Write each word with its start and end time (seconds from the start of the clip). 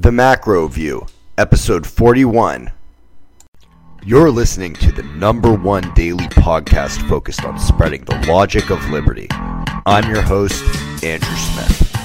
The 0.00 0.12
Macro 0.12 0.68
View, 0.68 1.06
Episode 1.38 1.84
41. 1.84 2.70
You're 4.04 4.30
listening 4.30 4.74
to 4.74 4.92
the 4.92 5.02
number 5.02 5.52
one 5.52 5.92
daily 5.94 6.26
podcast 6.26 7.08
focused 7.08 7.44
on 7.44 7.58
spreading 7.58 8.04
the 8.04 8.24
logic 8.28 8.70
of 8.70 8.90
liberty. 8.90 9.26
I'm 9.32 10.08
your 10.08 10.22
host, 10.22 10.62
Andrew 11.02 11.36
Smith. 11.36 11.96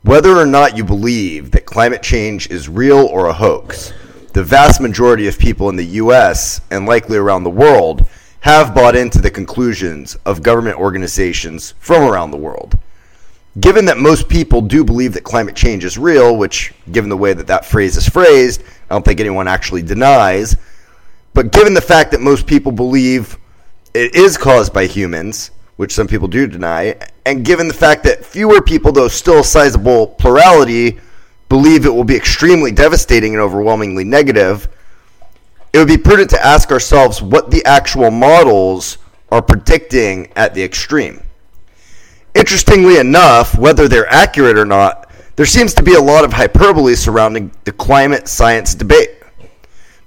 Whether 0.00 0.34
or 0.34 0.46
not 0.46 0.78
you 0.78 0.84
believe 0.84 1.50
that 1.50 1.66
climate 1.66 2.02
change 2.02 2.48
is 2.48 2.70
real 2.70 3.00
or 3.08 3.26
a 3.26 3.34
hoax, 3.34 3.92
the 4.32 4.42
vast 4.42 4.80
majority 4.80 5.28
of 5.28 5.38
people 5.38 5.68
in 5.68 5.76
the 5.76 5.84
US 6.00 6.62
and 6.70 6.86
likely 6.86 7.18
around 7.18 7.44
the 7.44 7.50
world 7.50 8.08
have 8.40 8.74
bought 8.74 8.96
into 8.96 9.20
the 9.20 9.30
conclusions 9.30 10.16
of 10.24 10.42
government 10.42 10.78
organizations 10.78 11.74
from 11.78 12.02
around 12.02 12.30
the 12.30 12.38
world. 12.38 12.78
Given 13.60 13.84
that 13.84 13.98
most 13.98 14.30
people 14.30 14.62
do 14.62 14.82
believe 14.82 15.12
that 15.12 15.24
climate 15.24 15.54
change 15.54 15.84
is 15.84 15.98
real, 15.98 16.36
which, 16.36 16.72
given 16.90 17.10
the 17.10 17.16
way 17.16 17.34
that 17.34 17.46
that 17.48 17.66
phrase 17.66 17.98
is 17.98 18.08
phrased, 18.08 18.62
I 18.88 18.94
don't 18.94 19.04
think 19.04 19.20
anyone 19.20 19.46
actually 19.46 19.82
denies, 19.82 20.56
but 21.34 21.52
given 21.52 21.74
the 21.74 21.82
fact 21.82 22.12
that 22.12 22.20
most 22.20 22.46
people 22.46 22.72
believe 22.72 23.36
it 23.92 24.14
is 24.14 24.38
caused 24.38 24.72
by 24.72 24.86
humans, 24.86 25.50
which 25.76 25.92
some 25.92 26.06
people 26.06 26.28
do 26.28 26.46
deny, 26.46 26.96
and 27.26 27.44
given 27.44 27.68
the 27.68 27.74
fact 27.74 28.04
that 28.04 28.24
fewer 28.24 28.62
people, 28.62 28.90
though 28.90 29.08
still 29.08 29.40
a 29.40 29.44
sizable 29.44 30.06
plurality, 30.06 30.98
believe 31.50 31.84
it 31.84 31.94
will 31.94 32.04
be 32.04 32.16
extremely 32.16 32.72
devastating 32.72 33.34
and 33.34 33.42
overwhelmingly 33.42 34.04
negative, 34.04 34.66
it 35.74 35.78
would 35.78 35.88
be 35.88 35.98
prudent 35.98 36.30
to 36.30 36.42
ask 36.42 36.70
ourselves 36.70 37.20
what 37.20 37.50
the 37.50 37.62
actual 37.66 38.10
models 38.10 38.96
are 39.30 39.42
predicting 39.42 40.32
at 40.36 40.54
the 40.54 40.62
extreme. 40.62 41.22
Interestingly 42.34 42.96
enough, 42.96 43.58
whether 43.58 43.88
they're 43.88 44.10
accurate 44.10 44.58
or 44.58 44.64
not, 44.64 45.10
there 45.36 45.46
seems 45.46 45.74
to 45.74 45.82
be 45.82 45.94
a 45.94 46.00
lot 46.00 46.24
of 46.24 46.32
hyperbole 46.32 46.94
surrounding 46.94 47.50
the 47.64 47.72
climate 47.72 48.28
science 48.28 48.74
debate. 48.74 49.10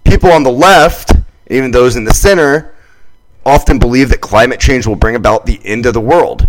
People 0.04 0.32
on 0.32 0.44
the 0.44 0.52
left, 0.52 1.14
even 1.48 1.72
those 1.72 1.96
in 1.96 2.04
the 2.04 2.14
center, 2.14 2.76
often 3.46 3.78
believe 3.78 4.10
that 4.10 4.22
climate 4.22 4.60
change 4.60 4.88
will 4.88 4.96
bring 4.96 5.16
about 5.16 5.46
the 5.46 5.60
end 5.64 5.86
of 5.86 5.94
the 5.94 6.02
world. 6.02 6.48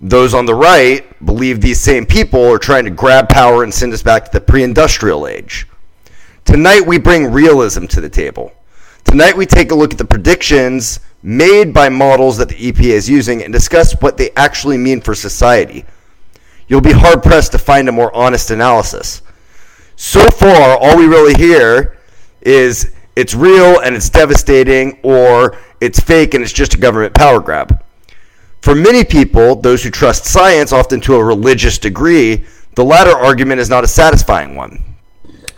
Those 0.00 0.34
on 0.34 0.46
the 0.46 0.54
right 0.54 1.04
believe 1.24 1.60
these 1.60 1.80
same 1.80 2.04
people 2.04 2.44
are 2.44 2.58
trying 2.58 2.84
to 2.84 2.90
grab 2.90 3.28
power 3.28 3.62
and 3.62 3.72
send 3.72 3.92
us 3.92 4.02
back 4.02 4.26
to 4.26 4.32
the 4.32 4.40
pre 4.40 4.62
industrial 4.62 5.26
age. 5.26 5.66
Tonight, 6.44 6.86
we 6.86 6.98
bring 6.98 7.32
realism 7.32 7.86
to 7.86 8.00
the 8.00 8.08
table. 8.08 8.52
Tonight, 9.14 9.36
we 9.36 9.46
take 9.46 9.70
a 9.70 9.76
look 9.76 9.92
at 9.92 9.98
the 9.98 10.04
predictions 10.04 10.98
made 11.22 11.72
by 11.72 11.88
models 11.88 12.36
that 12.38 12.48
the 12.48 12.56
EPA 12.56 12.94
is 12.94 13.08
using 13.08 13.44
and 13.44 13.52
discuss 13.52 13.94
what 14.00 14.16
they 14.16 14.30
actually 14.32 14.76
mean 14.76 15.00
for 15.00 15.14
society. 15.14 15.84
You'll 16.66 16.80
be 16.80 16.90
hard 16.90 17.22
pressed 17.22 17.52
to 17.52 17.58
find 17.58 17.88
a 17.88 17.92
more 17.92 18.12
honest 18.12 18.50
analysis. 18.50 19.22
So 19.94 20.32
far, 20.32 20.76
all 20.78 20.96
we 20.96 21.06
really 21.06 21.34
hear 21.34 21.96
is 22.40 22.92
it's 23.14 23.36
real 23.36 23.78
and 23.78 23.94
it's 23.94 24.10
devastating, 24.10 24.98
or 25.04 25.58
it's 25.80 26.00
fake 26.00 26.34
and 26.34 26.42
it's 26.42 26.52
just 26.52 26.74
a 26.74 26.78
government 26.78 27.14
power 27.14 27.38
grab. 27.38 27.84
For 28.62 28.74
many 28.74 29.04
people, 29.04 29.54
those 29.54 29.84
who 29.84 29.90
trust 29.90 30.24
science, 30.24 30.72
often 30.72 31.00
to 31.02 31.14
a 31.14 31.24
religious 31.24 31.78
degree, 31.78 32.46
the 32.74 32.84
latter 32.84 33.16
argument 33.16 33.60
is 33.60 33.70
not 33.70 33.84
a 33.84 33.86
satisfying 33.86 34.56
one. 34.56 34.93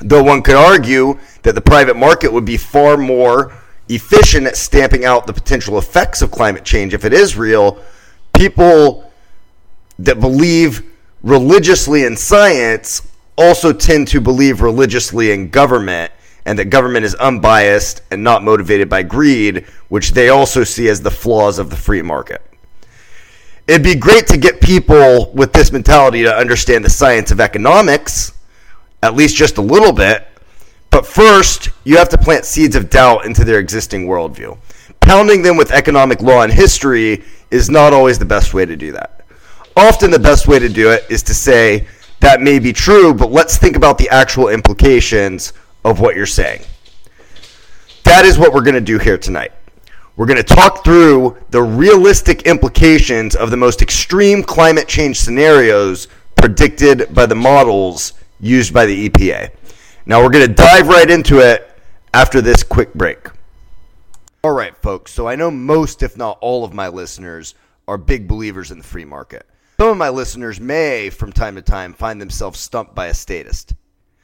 Though 0.01 0.23
one 0.23 0.43
could 0.43 0.57
argue 0.57 1.19
that 1.43 1.55
the 1.55 1.61
private 1.61 1.97
market 1.97 2.33
would 2.33 2.45
be 2.45 2.57
far 2.57 2.97
more 2.97 3.53
efficient 3.89 4.47
at 4.47 4.57
stamping 4.57 5.05
out 5.05 5.27
the 5.27 5.33
potential 5.33 5.79
effects 5.79 6.23
of 6.23 6.31
climate 6.31 6.65
change 6.65 6.93
if 6.93 7.05
it 7.05 7.13
is 7.13 7.37
real, 7.37 7.83
people 8.35 9.11
that 9.99 10.21
believe 10.21 10.83
religiously 11.23 12.05
in 12.05 12.17
science 12.17 13.09
also 13.39 13.73
tend 13.73 14.09
to 14.09 14.21
believe 14.21 14.61
religiously 14.61 15.31
in 15.31 15.49
government 15.49 16.13
and 16.45 16.59
that 16.59 16.67
government 16.67 17.05
is 17.05 17.15
unbiased 17.17 18.03
and 18.11 18.23
not 18.23 18.43
motivated 18.45 18.89
by 18.89 19.03
greed, 19.03 19.67
which 19.89 20.13
they 20.13 20.29
also 20.29 20.63
see 20.63 20.89
as 20.89 21.01
the 21.01 21.11
flaws 21.11 21.59
of 21.59 21.71
the 21.71 21.77
free 21.77 22.03
market. 22.03 22.41
It'd 23.67 23.83
be 23.83 23.97
great 23.97 24.29
to 24.29 24.37
get 24.37 24.61
people 24.61 25.33
with 25.35 25.53
this 25.53 25.73
mentality 25.73 26.23
to 26.23 26.33
understand 26.33 26.85
the 26.85 26.91
science 26.91 27.33
of 27.33 27.41
economics 27.41 28.33
at 29.03 29.15
least 29.15 29.37
just 29.37 29.59
a 29.59 29.63
little 29.63 29.93
bit. 29.93 30.27
But 30.91 31.07
first, 31.07 31.71
you 31.85 31.97
have 31.99 32.09
to 32.11 32.19
plant 32.19 32.45
seeds 32.45 32.77
of 32.77 32.91
doubt 32.91 33.27
into 33.27 33.45
their 33.45 33.59
existing 33.59 34.07
worldview. 34.07 34.59
Pounding 35.01 35.43
them 35.43 35.57
with 35.57 35.71
economic 35.73 36.23
law 36.23 36.43
and 36.43 36.53
history 36.53 37.23
is 37.51 37.71
not 37.71 37.93
always 37.93 38.19
the 38.19 38.25
best 38.25 38.55
way 38.55 38.65
to 38.65 38.77
do 38.77 38.93
that. 38.93 39.25
Often, 39.77 40.11
the 40.11 40.19
best 40.19 40.49
way 40.49 40.59
to 40.59 40.69
do 40.69 40.91
it 40.91 41.05
is 41.11 41.23
to 41.25 41.35
say, 41.35 41.87
that 42.21 42.41
may 42.41 42.59
be 42.59 42.73
true, 42.73 43.13
but 43.13 43.31
let's 43.31 43.59
think 43.59 43.77
about 43.77 43.99
the 43.99 44.09
actual 44.09 44.49
implications 44.49 45.53
of 45.85 46.01
what 46.01 46.17
you're 46.17 46.27
saying. 46.27 46.63
That 48.05 48.25
is 48.25 48.39
what 48.39 48.55
we're 48.55 48.63
going 48.63 48.75
to 48.75 48.81
do 48.81 48.99
here 48.99 49.19
tonight. 49.19 49.53
We're 50.17 50.27
going 50.27 50.43
to 50.43 50.43
talk 50.43 50.83
through 50.83 51.37
the 51.51 51.63
realistic 51.63 52.43
implications 52.43 53.37
of 53.37 53.51
the 53.51 53.57
most 53.57 53.83
extreme 53.83 54.43
climate 54.43 54.89
change 54.89 55.21
scenarios 55.21 56.09
predicted 56.37 57.15
by 57.15 57.27
the 57.27 57.35
models 57.35 58.15
used 58.41 58.73
by 58.73 58.87
the 58.87 59.09
EPA. 59.09 59.51
Now 60.05 60.23
we're 60.23 60.31
going 60.31 60.47
to 60.47 60.55
dive 60.55 60.89
right 60.89 61.11
into 61.11 61.39
it 61.39 61.71
after 62.15 62.41
this 62.41 62.63
quick 62.63 62.95
break. 62.95 63.29
All 64.45 64.53
right, 64.53 64.77
folks. 64.77 65.13
So 65.13 65.27
I 65.27 65.35
know 65.37 65.51
most, 65.51 66.03
if 66.03 66.17
not 66.17 66.39
all, 66.41 66.65
of 66.65 66.73
my 66.73 66.89
listeners 66.89 67.55
are 67.89 67.99
big 67.99 68.29
believers 68.29 68.71
in 68.71 68.79
the 68.79 68.85
free 68.85 69.05
market. 69.05 69.47
Some 69.79 69.89
of 69.89 69.97
my 69.97 70.09
listeners 70.09 70.61
may, 70.61 71.11
from 71.11 71.33
time 71.33 71.57
to 71.57 71.63
time, 71.63 71.93
find 71.93 72.21
themselves 72.21 72.61
stumped 72.61 72.95
by 72.95 73.07
a 73.07 73.15
statist. 73.15 73.75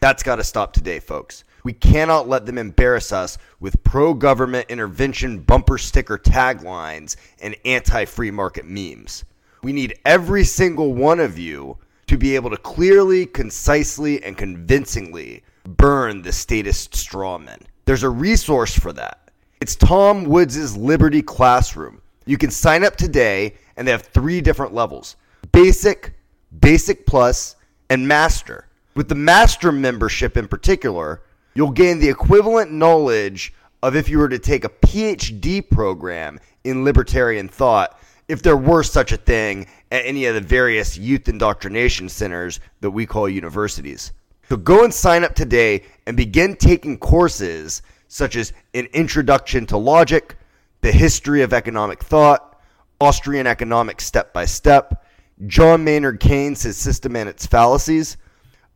That's 0.00 0.22
got 0.22 0.36
to 0.36 0.44
stop 0.44 0.72
today, 0.72 0.98
folks. 0.98 1.44
We 1.64 1.72
cannot 1.72 2.28
let 2.28 2.46
them 2.46 2.58
embarrass 2.58 3.12
us 3.12 3.38
with 3.60 3.82
pro 3.84 4.14
government 4.14 4.66
intervention 4.68 5.40
bumper 5.40 5.78
sticker 5.78 6.18
taglines 6.18 7.16
and 7.40 7.56
anti 7.64 8.04
free 8.04 8.30
market 8.30 8.64
memes. 8.64 9.24
We 9.62 9.72
need 9.72 9.98
every 10.04 10.44
single 10.44 10.94
one 10.94 11.20
of 11.20 11.38
you 11.38 11.78
to 12.12 12.18
be 12.18 12.34
able 12.34 12.50
to 12.50 12.58
clearly, 12.58 13.24
concisely, 13.24 14.22
and 14.22 14.36
convincingly 14.36 15.42
burn 15.64 16.20
the 16.20 16.30
statist 16.30 16.92
strawman. 16.92 17.58
There's 17.86 18.02
a 18.02 18.10
resource 18.10 18.78
for 18.78 18.92
that. 18.92 19.30
It's 19.62 19.74
Tom 19.74 20.24
Woods' 20.24 20.76
Liberty 20.76 21.22
Classroom. 21.22 22.02
You 22.26 22.36
can 22.36 22.50
sign 22.50 22.84
up 22.84 22.96
today, 22.96 23.54
and 23.78 23.88
they 23.88 23.92
have 23.92 24.02
three 24.02 24.42
different 24.42 24.74
levels 24.74 25.16
Basic, 25.52 26.12
Basic 26.60 27.06
Plus, 27.06 27.56
and 27.88 28.06
Master. 28.06 28.68
With 28.94 29.08
the 29.08 29.14
Master 29.14 29.72
membership 29.72 30.36
in 30.36 30.48
particular, 30.48 31.22
you'll 31.54 31.70
gain 31.70 31.98
the 31.98 32.10
equivalent 32.10 32.70
knowledge 32.70 33.54
of 33.82 33.96
if 33.96 34.10
you 34.10 34.18
were 34.18 34.28
to 34.28 34.38
take 34.38 34.66
a 34.66 34.68
PhD 34.68 35.66
program 35.66 36.38
in 36.64 36.84
libertarian 36.84 37.48
thought 37.48 37.98
if 38.32 38.40
there 38.40 38.56
were 38.56 38.82
such 38.82 39.12
a 39.12 39.18
thing 39.18 39.66
at 39.90 40.06
any 40.06 40.24
of 40.24 40.34
the 40.34 40.40
various 40.40 40.96
youth 40.96 41.28
indoctrination 41.28 42.08
centers 42.08 42.60
that 42.80 42.90
we 42.90 43.04
call 43.04 43.28
universities. 43.28 44.12
So 44.48 44.56
go 44.56 44.84
and 44.84 44.94
sign 44.94 45.22
up 45.22 45.34
today 45.34 45.82
and 46.06 46.16
begin 46.16 46.56
taking 46.56 46.96
courses 46.96 47.82
such 48.08 48.36
as 48.36 48.54
An 48.72 48.86
Introduction 48.94 49.66
to 49.66 49.76
Logic, 49.76 50.34
The 50.80 50.92
History 50.92 51.42
of 51.42 51.52
Economic 51.52 52.02
Thought, 52.02 52.58
Austrian 53.02 53.46
Economics 53.46 54.06
Step 54.06 54.32
by 54.32 54.46
Step, 54.46 55.04
John 55.46 55.84
Maynard 55.84 56.18
Keynes, 56.18 56.62
His 56.62 56.78
System 56.78 57.16
and 57.16 57.28
Its 57.28 57.44
Fallacies, 57.44 58.16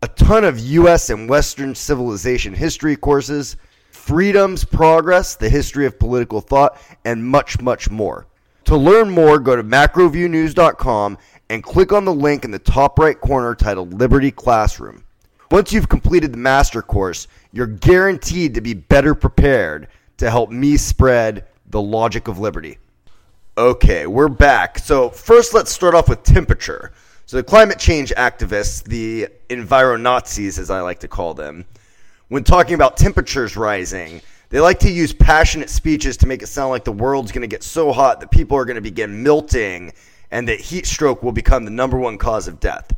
a 0.02 0.08
ton 0.08 0.44
of 0.44 0.60
U.S. 0.60 1.08
and 1.08 1.30
Western 1.30 1.74
civilization 1.74 2.52
history 2.52 2.94
courses, 2.94 3.56
Freedom's 3.90 4.66
Progress, 4.66 5.34
The 5.34 5.48
History 5.48 5.86
of 5.86 5.98
Political 5.98 6.42
Thought, 6.42 6.78
and 7.06 7.24
much, 7.24 7.58
much 7.62 7.88
more. 7.88 8.26
To 8.66 8.76
learn 8.76 9.10
more, 9.10 9.38
go 9.38 9.54
to 9.54 9.62
macroviewnews.com 9.62 11.18
and 11.50 11.62
click 11.62 11.92
on 11.92 12.04
the 12.04 12.12
link 12.12 12.44
in 12.44 12.50
the 12.50 12.58
top 12.58 12.98
right 12.98 13.18
corner 13.18 13.54
titled 13.54 13.94
Liberty 13.94 14.32
Classroom. 14.32 15.04
Once 15.52 15.72
you've 15.72 15.88
completed 15.88 16.32
the 16.32 16.38
master 16.38 16.82
course, 16.82 17.28
you're 17.52 17.68
guaranteed 17.68 18.54
to 18.54 18.60
be 18.60 18.74
better 18.74 19.14
prepared 19.14 19.86
to 20.16 20.28
help 20.28 20.50
me 20.50 20.76
spread 20.76 21.44
the 21.70 21.80
logic 21.80 22.26
of 22.26 22.40
liberty. 22.40 22.78
Okay, 23.56 24.08
we're 24.08 24.28
back. 24.28 24.80
So, 24.80 25.10
first, 25.10 25.54
let's 25.54 25.70
start 25.70 25.94
off 25.94 26.08
with 26.08 26.24
temperature. 26.24 26.90
So, 27.26 27.36
the 27.36 27.44
climate 27.44 27.78
change 27.78 28.12
activists, 28.16 28.82
the 28.82 29.28
enviro 29.48 30.00
Nazis, 30.00 30.58
as 30.58 30.70
I 30.70 30.80
like 30.80 30.98
to 31.00 31.08
call 31.08 31.34
them, 31.34 31.64
when 32.28 32.42
talking 32.42 32.74
about 32.74 32.96
temperatures 32.96 33.56
rising, 33.56 34.20
they 34.48 34.60
like 34.60 34.78
to 34.80 34.90
use 34.90 35.12
passionate 35.12 35.70
speeches 35.70 36.16
to 36.18 36.26
make 36.26 36.42
it 36.42 36.46
sound 36.46 36.70
like 36.70 36.84
the 36.84 36.92
world's 36.92 37.32
going 37.32 37.42
to 37.42 37.48
get 37.48 37.62
so 37.62 37.92
hot 37.92 38.20
that 38.20 38.30
people 38.30 38.56
are 38.56 38.64
going 38.64 38.76
to 38.76 38.80
begin 38.80 39.22
melting 39.22 39.92
and 40.30 40.48
that 40.48 40.60
heat 40.60 40.86
stroke 40.86 41.22
will 41.22 41.32
become 41.32 41.64
the 41.64 41.70
number 41.70 41.98
one 41.98 42.18
cause 42.18 42.48
of 42.48 42.60
death. 42.60 42.92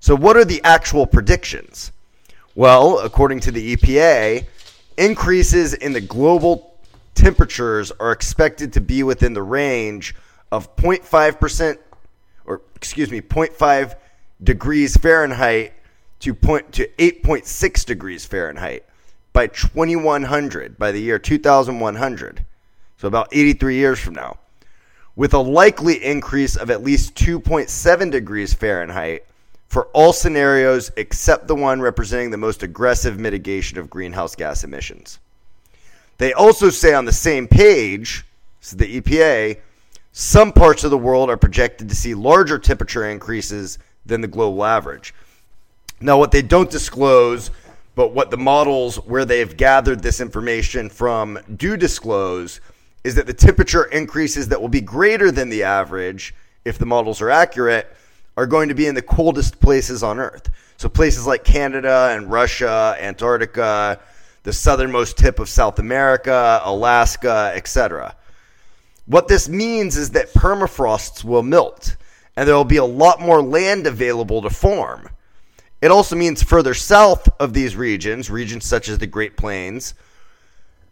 So, 0.00 0.14
what 0.14 0.36
are 0.36 0.44
the 0.44 0.62
actual 0.62 1.06
predictions? 1.06 1.92
Well, 2.54 3.00
according 3.00 3.40
to 3.40 3.50
the 3.50 3.76
EPA, 3.76 4.46
increases 4.96 5.74
in 5.74 5.92
the 5.92 6.00
global 6.00 6.78
temperatures 7.14 7.92
are 7.98 8.12
expected 8.12 8.72
to 8.74 8.80
be 8.80 9.02
within 9.02 9.34
the 9.34 9.42
range 9.42 10.14
of 10.52 10.74
0.5% 10.76 11.78
or 12.44 12.62
excuse 12.74 13.10
me 13.10 13.20
0.5 13.20 13.96
degrees 14.42 14.96
Fahrenheit 14.96 15.72
to 16.20 16.34
point 16.34 16.72
to 16.72 16.86
8.6 16.98 17.84
degrees 17.84 18.24
Fahrenheit 18.24 18.86
by 19.36 19.46
2100 19.48 20.78
by 20.78 20.90
the 20.90 20.98
year 20.98 21.18
2100. 21.18 22.42
So 22.96 23.06
about 23.06 23.28
83 23.32 23.74
years 23.74 24.00
from 24.00 24.14
now. 24.14 24.38
With 25.14 25.34
a 25.34 25.38
likely 25.38 26.02
increase 26.02 26.56
of 26.56 26.70
at 26.70 26.82
least 26.82 27.14
2.7 27.16 28.10
degrees 28.10 28.54
Fahrenheit 28.54 29.26
for 29.68 29.88
all 29.92 30.14
scenarios 30.14 30.90
except 30.96 31.48
the 31.48 31.54
one 31.54 31.82
representing 31.82 32.30
the 32.30 32.38
most 32.38 32.62
aggressive 32.62 33.20
mitigation 33.20 33.76
of 33.76 33.90
greenhouse 33.90 34.34
gas 34.34 34.64
emissions. 34.64 35.18
They 36.16 36.32
also 36.32 36.70
say 36.70 36.94
on 36.94 37.04
the 37.04 37.12
same 37.12 37.46
page, 37.46 38.24
so 38.62 38.78
the 38.78 39.02
EPA, 39.02 39.58
some 40.12 40.50
parts 40.50 40.82
of 40.82 40.90
the 40.90 40.96
world 40.96 41.28
are 41.28 41.36
projected 41.36 41.90
to 41.90 41.94
see 41.94 42.14
larger 42.14 42.58
temperature 42.58 43.06
increases 43.06 43.78
than 44.06 44.22
the 44.22 44.28
global 44.28 44.64
average. 44.64 45.12
Now, 46.00 46.16
what 46.18 46.30
they 46.30 46.42
don't 46.42 46.70
disclose, 46.70 47.50
but 47.96 48.12
what 48.12 48.30
the 48.30 48.36
models 48.36 48.96
where 48.96 49.24
they've 49.24 49.56
gathered 49.56 50.02
this 50.02 50.20
information 50.20 50.88
from 50.88 51.40
do 51.56 51.76
disclose, 51.76 52.60
is 53.02 53.14
that 53.16 53.26
the 53.26 53.34
temperature 53.34 53.84
increases 53.86 54.48
that 54.48 54.60
will 54.60 54.68
be 54.68 54.82
greater 54.82 55.32
than 55.32 55.48
the 55.48 55.64
average, 55.64 56.34
if 56.64 56.78
the 56.78 56.86
models 56.86 57.22
are 57.22 57.30
accurate, 57.30 57.92
are 58.36 58.46
going 58.46 58.68
to 58.68 58.74
be 58.74 58.86
in 58.86 58.94
the 58.94 59.02
coldest 59.02 59.58
places 59.60 60.02
on 60.02 60.18
Earth. 60.18 60.50
So, 60.76 60.90
places 60.90 61.26
like 61.26 61.42
Canada 61.42 62.10
and 62.12 62.30
Russia, 62.30 62.94
Antarctica, 63.00 63.98
the 64.42 64.52
southernmost 64.52 65.16
tip 65.16 65.38
of 65.38 65.48
South 65.48 65.78
America, 65.78 66.60
Alaska, 66.64 67.50
etc. 67.54 68.14
What 69.06 69.26
this 69.26 69.48
means 69.48 69.96
is 69.96 70.10
that 70.10 70.34
permafrosts 70.34 71.24
will 71.24 71.42
melt 71.42 71.96
and 72.36 72.46
there 72.46 72.54
will 72.54 72.64
be 72.64 72.76
a 72.76 72.84
lot 72.84 73.20
more 73.20 73.40
land 73.40 73.86
available 73.86 74.42
to 74.42 74.50
farm. 74.50 75.08
It 75.82 75.90
also 75.90 76.16
means 76.16 76.42
further 76.42 76.74
south 76.74 77.28
of 77.38 77.52
these 77.52 77.76
regions, 77.76 78.30
regions 78.30 78.64
such 78.64 78.88
as 78.88 78.98
the 78.98 79.06
Great 79.06 79.36
Plains, 79.36 79.94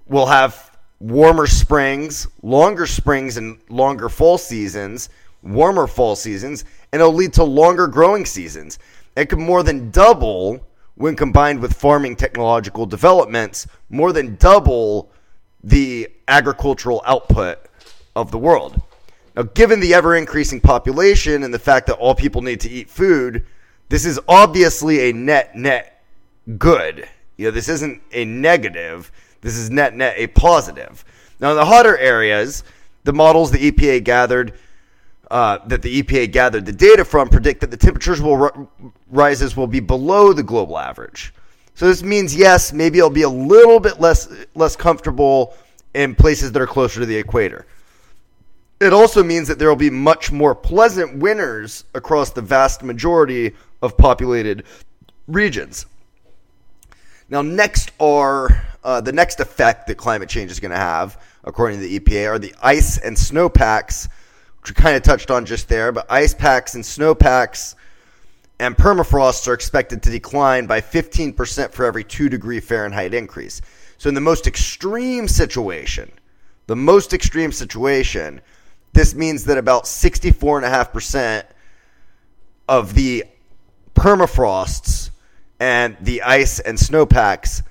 will 0.06 0.26
have 0.26 0.76
warmer 1.00 1.46
springs, 1.46 2.26
longer 2.42 2.86
springs, 2.86 3.36
and 3.36 3.58
longer 3.68 4.08
fall 4.08 4.38
seasons, 4.38 5.08
warmer 5.42 5.86
fall 5.86 6.16
seasons, 6.16 6.64
and 6.92 7.00
it'll 7.00 7.14
lead 7.14 7.32
to 7.34 7.44
longer 7.44 7.86
growing 7.86 8.26
seasons. 8.26 8.78
It 9.16 9.26
could 9.26 9.38
more 9.38 9.62
than 9.62 9.90
double 9.90 10.66
when 10.96 11.16
combined 11.16 11.60
with 11.60 11.74
farming 11.74 12.16
technological 12.16 12.86
developments, 12.86 13.66
more 13.88 14.12
than 14.12 14.36
double 14.36 15.10
the 15.62 16.08
agricultural 16.28 17.02
output 17.06 17.58
of 18.14 18.30
the 18.30 18.38
world. 18.38 18.80
Now, 19.34 19.42
given 19.42 19.80
the 19.80 19.94
ever 19.94 20.14
increasing 20.14 20.60
population 20.60 21.42
and 21.42 21.52
the 21.52 21.58
fact 21.58 21.86
that 21.88 21.96
all 21.96 22.14
people 22.14 22.42
need 22.42 22.60
to 22.60 22.70
eat 22.70 22.88
food, 22.88 23.44
this 23.88 24.04
is 24.04 24.20
obviously 24.28 25.10
a 25.10 25.12
net 25.12 25.54
net 25.54 26.02
good. 26.58 27.08
You 27.36 27.46
know, 27.46 27.50
this 27.50 27.68
isn't 27.68 28.02
a 28.12 28.24
negative. 28.24 29.10
This 29.40 29.56
is 29.56 29.70
net 29.70 29.94
net 29.94 30.14
a 30.16 30.26
positive. 30.28 31.04
Now, 31.40 31.50
in 31.50 31.56
the 31.56 31.64
hotter 31.64 31.98
areas, 31.98 32.64
the 33.04 33.12
models 33.12 33.50
the 33.50 33.70
EPA 33.70 34.04
gathered 34.04 34.58
uh, 35.30 35.58
that 35.66 35.82
the 35.82 36.02
EPA 36.02 36.30
gathered 36.32 36.66
the 36.66 36.72
data 36.72 37.04
from 37.04 37.28
predict 37.28 37.60
that 37.60 37.70
the 37.70 37.76
temperatures 37.76 38.20
will 38.20 38.70
rises 39.10 39.56
will 39.56 39.66
be 39.66 39.80
below 39.80 40.32
the 40.32 40.42
global 40.42 40.78
average. 40.78 41.34
So 41.74 41.86
this 41.86 42.02
means 42.02 42.34
yes, 42.34 42.72
maybe 42.72 42.98
it'll 42.98 43.10
be 43.10 43.22
a 43.22 43.28
little 43.28 43.80
bit 43.80 44.00
less 44.00 44.28
less 44.54 44.76
comfortable 44.76 45.54
in 45.94 46.14
places 46.14 46.52
that 46.52 46.62
are 46.62 46.66
closer 46.66 47.00
to 47.00 47.06
the 47.06 47.16
equator. 47.16 47.66
It 48.84 48.92
also 48.92 49.22
means 49.22 49.48
that 49.48 49.58
there 49.58 49.68
will 49.68 49.76
be 49.76 49.88
much 49.88 50.30
more 50.30 50.54
pleasant 50.54 51.16
winters 51.16 51.84
across 51.94 52.30
the 52.30 52.42
vast 52.42 52.82
majority 52.82 53.54
of 53.80 53.96
populated 53.96 54.64
regions. 55.26 55.86
Now, 57.30 57.40
next 57.40 57.92
are 57.98 58.66
uh, 58.84 59.00
the 59.00 59.12
next 59.12 59.40
effect 59.40 59.86
that 59.86 59.94
climate 59.94 60.28
change 60.28 60.50
is 60.50 60.60
going 60.60 60.70
to 60.70 60.76
have, 60.76 61.18
according 61.44 61.80
to 61.80 61.86
the 61.86 61.98
EPA, 61.98 62.28
are 62.32 62.38
the 62.38 62.54
ice 62.62 62.98
and 62.98 63.18
snow 63.18 63.48
packs, 63.48 64.06
which 64.60 64.70
we 64.70 64.74
kind 64.74 64.96
of 64.96 65.02
touched 65.02 65.30
on 65.30 65.46
just 65.46 65.66
there. 65.66 65.90
But 65.90 66.04
ice 66.10 66.34
packs 66.34 66.74
and 66.74 66.84
snow 66.84 67.14
packs 67.14 67.76
and 68.60 68.76
permafrosts 68.76 69.48
are 69.48 69.54
expected 69.54 70.02
to 70.02 70.10
decline 70.10 70.66
by 70.66 70.82
15% 70.82 71.72
for 71.72 71.86
every 71.86 72.04
2 72.04 72.28
degree 72.28 72.60
Fahrenheit 72.60 73.14
increase. 73.14 73.62
So, 73.96 74.10
in 74.10 74.14
the 74.14 74.20
most 74.20 74.46
extreme 74.46 75.26
situation, 75.26 76.12
the 76.66 76.76
most 76.76 77.14
extreme 77.14 77.50
situation, 77.50 78.42
this 78.94 79.14
means 79.14 79.44
that 79.44 79.58
about 79.58 79.84
64.5% 79.84 81.44
of 82.68 82.94
the 82.94 83.24
permafrosts 83.94 85.10
and 85.60 85.96
the 86.00 86.22
ice 86.22 86.60
and 86.60 86.78
snowpacks 86.78 87.62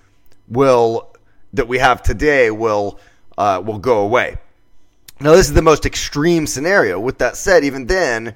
will 0.48 1.14
that 1.54 1.68
we 1.68 1.78
have 1.78 2.02
today 2.02 2.52
will 2.52 3.00
uh, 3.38 3.62
will 3.64 3.80
go 3.80 4.00
away. 4.00 4.38
Now, 5.20 5.32
this 5.32 5.48
is 5.48 5.54
the 5.54 5.62
most 5.62 5.86
extreme 5.86 6.48
scenario. 6.48 7.00
With 7.00 7.20
that 7.20 7.38
said, 7.38 7.64
even 7.64 7.88
then, 7.88 8.36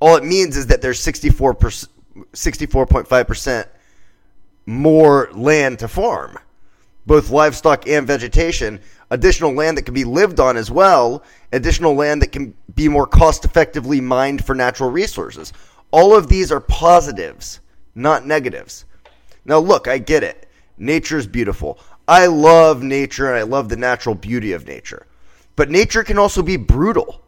all 0.00 0.16
it 0.16 0.24
means 0.24 0.56
is 0.56 0.66
that 0.66 0.82
there's 0.82 1.00
64 1.00 1.54
64.5% 1.54 3.66
more 4.66 5.30
land 5.32 5.78
to 5.78 5.88
farm, 5.88 6.38
both 7.08 7.30
livestock 7.30 7.88
and 7.88 8.06
vegetation, 8.06 8.78
additional 9.10 9.52
land 9.52 9.76
that 9.76 9.82
can 9.82 9.94
be 9.94 10.04
lived 10.04 10.38
on 10.38 10.56
as 10.56 10.70
well, 10.70 11.24
additional 11.52 11.94
land 11.94 12.22
that 12.22 12.30
can 12.30 12.54
be 12.76 12.86
more 12.86 13.06
cost 13.06 13.44
effectively 13.44 14.00
mined 14.00 14.44
for 14.44 14.54
natural 14.54 14.90
resources. 14.90 15.52
All 15.90 16.14
of 16.14 16.28
these 16.28 16.52
are 16.52 16.60
positives, 16.60 17.60
not 17.94 18.26
negatives. 18.26 18.84
Now, 19.44 19.58
look, 19.58 19.88
I 19.88 19.98
get 19.98 20.22
it. 20.22 20.48
Nature 20.76 21.16
is 21.16 21.26
beautiful. 21.26 21.80
I 22.06 22.26
love 22.26 22.82
nature 22.82 23.26
and 23.26 23.36
I 23.36 23.42
love 23.42 23.68
the 23.68 23.76
natural 23.76 24.14
beauty 24.14 24.52
of 24.52 24.66
nature. 24.66 25.06
But 25.56 25.70
nature 25.70 26.04
can 26.04 26.18
also 26.18 26.42
be 26.42 26.56
brutal. 26.56 27.22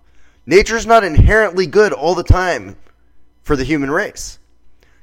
Nature 0.44 0.76
is 0.76 0.86
not 0.86 1.04
inherently 1.04 1.66
good 1.66 1.92
all 1.92 2.14
the 2.14 2.22
time 2.22 2.76
for 3.42 3.56
the 3.56 3.64
human 3.64 3.90
race. 3.90 4.38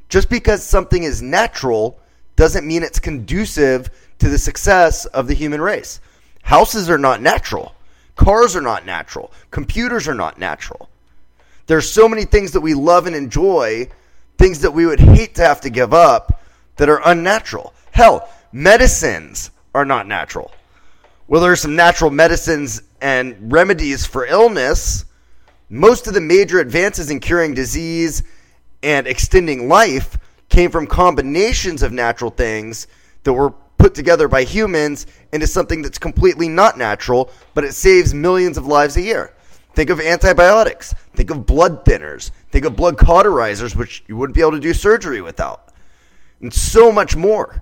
Just 0.07 0.29
because 0.29 0.63
something 0.63 1.03
is 1.03 1.21
natural 1.21 1.99
doesn't 2.37 2.65
mean 2.65 2.83
it's 2.83 2.99
conducive 2.99 3.89
to 4.19 4.29
the 4.29 4.37
success 4.37 5.05
of 5.07 5.27
the 5.27 5.33
human 5.33 5.59
race. 5.59 5.99
Houses 6.43 6.89
are 6.89 6.97
not 6.97 7.21
natural. 7.21 7.75
Cars 8.15 8.55
are 8.55 8.61
not 8.61 8.85
natural. 8.85 9.33
Computers 9.51 10.07
are 10.07 10.13
not 10.13 10.39
natural. 10.39 10.87
There's 11.65 11.89
so 11.89 12.07
many 12.07 12.23
things 12.23 12.51
that 12.53 12.61
we 12.61 12.73
love 12.73 13.05
and 13.07 13.15
enjoy, 13.15 13.89
things 14.37 14.61
that 14.61 14.71
we 14.71 14.85
would 14.85 14.99
hate 14.99 15.35
to 15.35 15.41
have 15.41 15.59
to 15.61 15.69
give 15.69 15.93
up 15.93 16.41
that 16.77 16.87
are 16.87 17.01
unnatural. 17.05 17.73
Hell, 17.91 18.29
medicines 18.53 19.51
are 19.75 19.85
not 19.85 20.07
natural. 20.07 20.51
Well, 21.27 21.41
there 21.41 21.51
are 21.51 21.57
some 21.57 21.75
natural 21.75 22.11
medicines 22.11 22.81
and 23.01 23.51
remedies 23.51 24.05
for 24.05 24.25
illness. 24.25 25.05
Most 25.69 26.07
of 26.07 26.13
the 26.13 26.21
major 26.21 26.59
advances 26.59 27.09
in 27.11 27.19
curing 27.19 27.53
disease 27.53 28.23
and 28.81 29.05
extending 29.07 29.67
life 29.67 30.17
came 30.49 30.71
from 30.71 30.87
combinations 30.87 31.83
of 31.83 31.91
natural 31.91 32.31
things 32.31 32.87
that 33.23 33.33
were 33.33 33.51
put 33.77 33.93
together 33.93 34.27
by 34.27 34.43
humans 34.43 35.05
into 35.31 35.47
something 35.47 35.81
that's 35.81 35.99
completely 35.99 36.47
not 36.47 36.77
natural, 36.77 37.29
but 37.53 37.63
it 37.63 37.73
saves 37.73 38.13
millions 38.13 38.57
of 38.57 38.65
lives 38.65 38.97
a 38.97 39.01
year. 39.01 39.33
Think 39.73 39.89
of 39.89 39.99
antibiotics. 39.99 40.93
Think 41.13 41.29
of 41.29 41.45
blood 41.45 41.85
thinners. 41.85 42.31
Think 42.51 42.65
of 42.65 42.75
blood 42.75 42.97
cauterizers, 42.97 43.75
which 43.75 44.03
you 44.07 44.17
wouldn't 44.17 44.35
be 44.35 44.41
able 44.41 44.53
to 44.53 44.59
do 44.59 44.73
surgery 44.73 45.21
without. 45.21 45.71
And 46.41 46.51
so 46.51 46.91
much 46.91 47.15
more. 47.15 47.61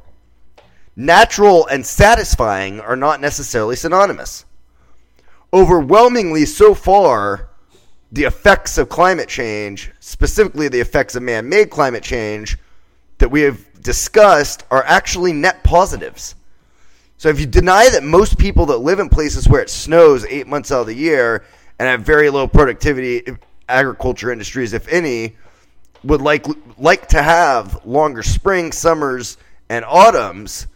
Natural 0.96 1.68
and 1.68 1.86
satisfying 1.86 2.80
are 2.80 2.96
not 2.96 3.20
necessarily 3.20 3.76
synonymous. 3.76 4.46
Overwhelmingly, 5.52 6.46
so 6.46 6.74
far, 6.74 7.50
the 8.12 8.24
effects 8.24 8.78
of 8.78 8.88
climate 8.88 9.28
change, 9.28 9.92
specifically 10.00 10.70
the 10.70 10.80
effects 10.80 11.16
of 11.16 11.24
man 11.24 11.50
made 11.50 11.70
climate 11.70 12.04
change 12.04 12.58
that 13.26 13.30
we 13.30 13.42
have 13.42 13.82
discussed, 13.82 14.66
are 14.70 14.84
actually 14.84 15.34
net 15.34 15.64
positives. 15.64 16.36
So 17.18 17.28
if 17.30 17.40
you 17.40 17.48
deny 17.48 17.90
that 17.90 18.04
most 18.04 18.38
people 18.38 18.68
that 18.68 18.78
live 18.78 19.00
in 19.00 19.10
places 19.10 19.50
where 19.50 19.62
it 19.62 19.72
snows 19.72 20.24
eight 20.26 20.46
months 20.46 20.72
out 20.72 20.82
of 20.82 20.86
the 20.86 20.94
year 20.94 21.44
and 21.80 21.88
have 21.88 22.02
very 22.02 22.30
low 22.30 22.48
productivity 22.48 23.24
agriculture 23.68 24.32
industries, 24.32 24.74
if 24.74 24.88
any, 24.90 25.38
would 26.04 26.22
like 26.22 26.46
like 26.78 27.08
to 27.08 27.24
have 27.24 27.84
longer 27.84 28.22
spring, 28.22 28.72
summers, 28.72 29.38
and 29.70 29.84
autumns, 29.86 30.68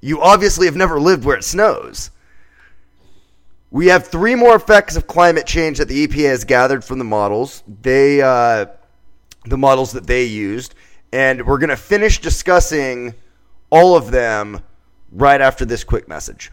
you 0.00 0.22
obviously 0.22 0.64
have 0.64 0.76
never 0.76 0.98
lived 0.98 1.26
where 1.26 1.36
it 1.36 1.44
snows. 1.44 2.10
We 3.70 3.88
have 3.88 4.06
three 4.06 4.36
more 4.36 4.56
effects 4.56 4.96
of 4.96 5.06
climate 5.06 5.46
change 5.46 5.76
that 5.76 5.88
the 5.88 6.06
EPA 6.06 6.30
has 6.30 6.44
gathered 6.44 6.82
from 6.82 6.98
the 6.98 7.04
models. 7.04 7.62
They, 7.82 8.22
uh, 8.22 8.68
the 9.44 9.58
models 9.58 9.92
that 9.92 10.06
they 10.06 10.24
used, 10.24 10.74
and 11.12 11.46
we're 11.46 11.58
going 11.58 11.70
to 11.70 11.76
finish 11.76 12.20
discussing 12.20 13.14
all 13.70 13.96
of 13.96 14.10
them 14.10 14.62
right 15.12 15.40
after 15.40 15.64
this 15.64 15.84
quick 15.84 16.08
message. 16.08 16.50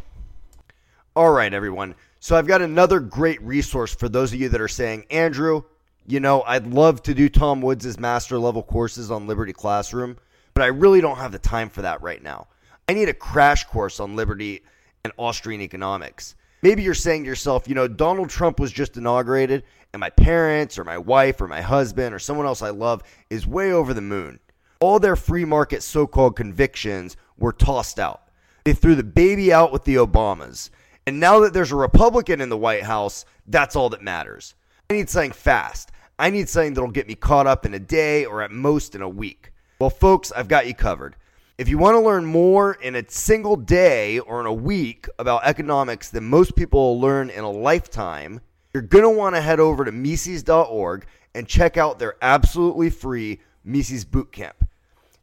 All 1.15 1.31
right, 1.31 1.53
everyone. 1.53 1.95
So 2.19 2.35
I've 2.35 2.47
got 2.47 2.61
another 2.61 2.99
great 2.99 3.41
resource 3.41 3.93
for 3.93 4.09
those 4.09 4.33
of 4.33 4.39
you 4.39 4.49
that 4.49 4.61
are 4.61 4.67
saying, 4.67 5.05
Andrew, 5.11 5.63
you 6.05 6.19
know, 6.19 6.41
I'd 6.43 6.67
love 6.67 7.03
to 7.03 7.13
do 7.13 7.29
Tom 7.29 7.61
Woods' 7.61 7.99
master 7.99 8.39
level 8.39 8.63
courses 8.63 9.11
on 9.11 9.27
Liberty 9.27 9.53
Classroom, 9.53 10.17
but 10.53 10.63
I 10.63 10.67
really 10.67 11.01
don't 11.01 11.17
have 11.17 11.31
the 11.31 11.39
time 11.39 11.69
for 11.69 11.81
that 11.83 12.01
right 12.01 12.23
now. 12.23 12.47
I 12.89 12.93
need 12.93 13.09
a 13.09 13.13
crash 13.13 13.65
course 13.65 13.99
on 13.99 14.15
Liberty 14.15 14.63
and 15.03 15.13
Austrian 15.17 15.61
economics. 15.61 16.35
Maybe 16.63 16.81
you're 16.81 16.93
saying 16.93 17.23
to 17.23 17.27
yourself, 17.29 17.67
you 17.67 17.75
know, 17.75 17.87
Donald 17.87 18.29
Trump 18.29 18.59
was 18.59 18.71
just 18.71 18.97
inaugurated, 18.97 19.63
and 19.93 19.99
my 19.99 20.09
parents 20.09 20.79
or 20.79 20.83
my 20.83 20.97
wife 20.97 21.39
or 21.39 21.47
my 21.47 21.61
husband 21.61 22.15
or 22.15 22.19
someone 22.19 22.45
else 22.45 22.61
I 22.61 22.71
love 22.71 23.03
is 23.29 23.45
way 23.45 23.71
over 23.71 23.93
the 23.93 24.01
moon. 24.01 24.39
All 24.79 24.99
their 24.99 25.15
free 25.15 25.45
market 25.45 25.83
so 25.83 26.05
called 26.07 26.35
convictions 26.35 27.17
were 27.37 27.53
tossed 27.53 27.99
out. 27.99 28.23
They 28.63 28.73
threw 28.73 28.95
the 28.95 29.03
baby 29.03 29.51
out 29.51 29.71
with 29.71 29.85
the 29.85 29.95
Obamas. 29.95 30.69
And 31.05 31.19
now 31.19 31.39
that 31.39 31.53
there's 31.53 31.71
a 31.71 31.75
Republican 31.77 32.41
in 32.41 32.49
the 32.49 32.57
White 32.57 32.83
House, 32.83 33.25
that's 33.47 33.75
all 33.75 33.89
that 33.89 34.01
matters. 34.01 34.55
I 34.89 34.93
need 34.93 35.09
something 35.09 35.31
fast. 35.31 35.91
I 36.19 36.29
need 36.29 36.49
something 36.49 36.73
that'll 36.73 36.91
get 36.91 37.07
me 37.07 37.15
caught 37.15 37.47
up 37.47 37.65
in 37.65 37.73
a 37.73 37.79
day 37.79 38.25
or 38.25 38.41
at 38.41 38.51
most 38.51 38.93
in 38.93 39.01
a 39.01 39.09
week. 39.09 39.51
Well, 39.79 39.89
folks, 39.89 40.31
I've 40.31 40.47
got 40.47 40.67
you 40.67 40.73
covered. 40.73 41.15
If 41.57 41.69
you 41.69 41.77
want 41.77 41.95
to 41.95 42.01
learn 42.01 42.25
more 42.25 42.73
in 42.73 42.95
a 42.95 43.09
single 43.09 43.55
day 43.55 44.19
or 44.19 44.39
in 44.39 44.45
a 44.45 44.53
week 44.53 45.07
about 45.17 45.45
economics 45.45 46.09
than 46.09 46.25
most 46.25 46.55
people 46.55 46.79
will 46.79 47.01
learn 47.01 47.29
in 47.29 47.43
a 47.43 47.49
lifetime, 47.49 48.41
you're 48.73 48.83
going 48.83 49.03
to 49.03 49.09
want 49.09 49.35
to 49.35 49.41
head 49.41 49.59
over 49.59 49.85
to 49.85 49.91
Mises.org 49.91 51.07
and 51.33 51.47
check 51.47 51.77
out 51.77 51.99
their 51.99 52.15
absolutely 52.21 52.89
free 52.89 53.39
Mises 53.63 54.05
Bootcamp. 54.05 54.66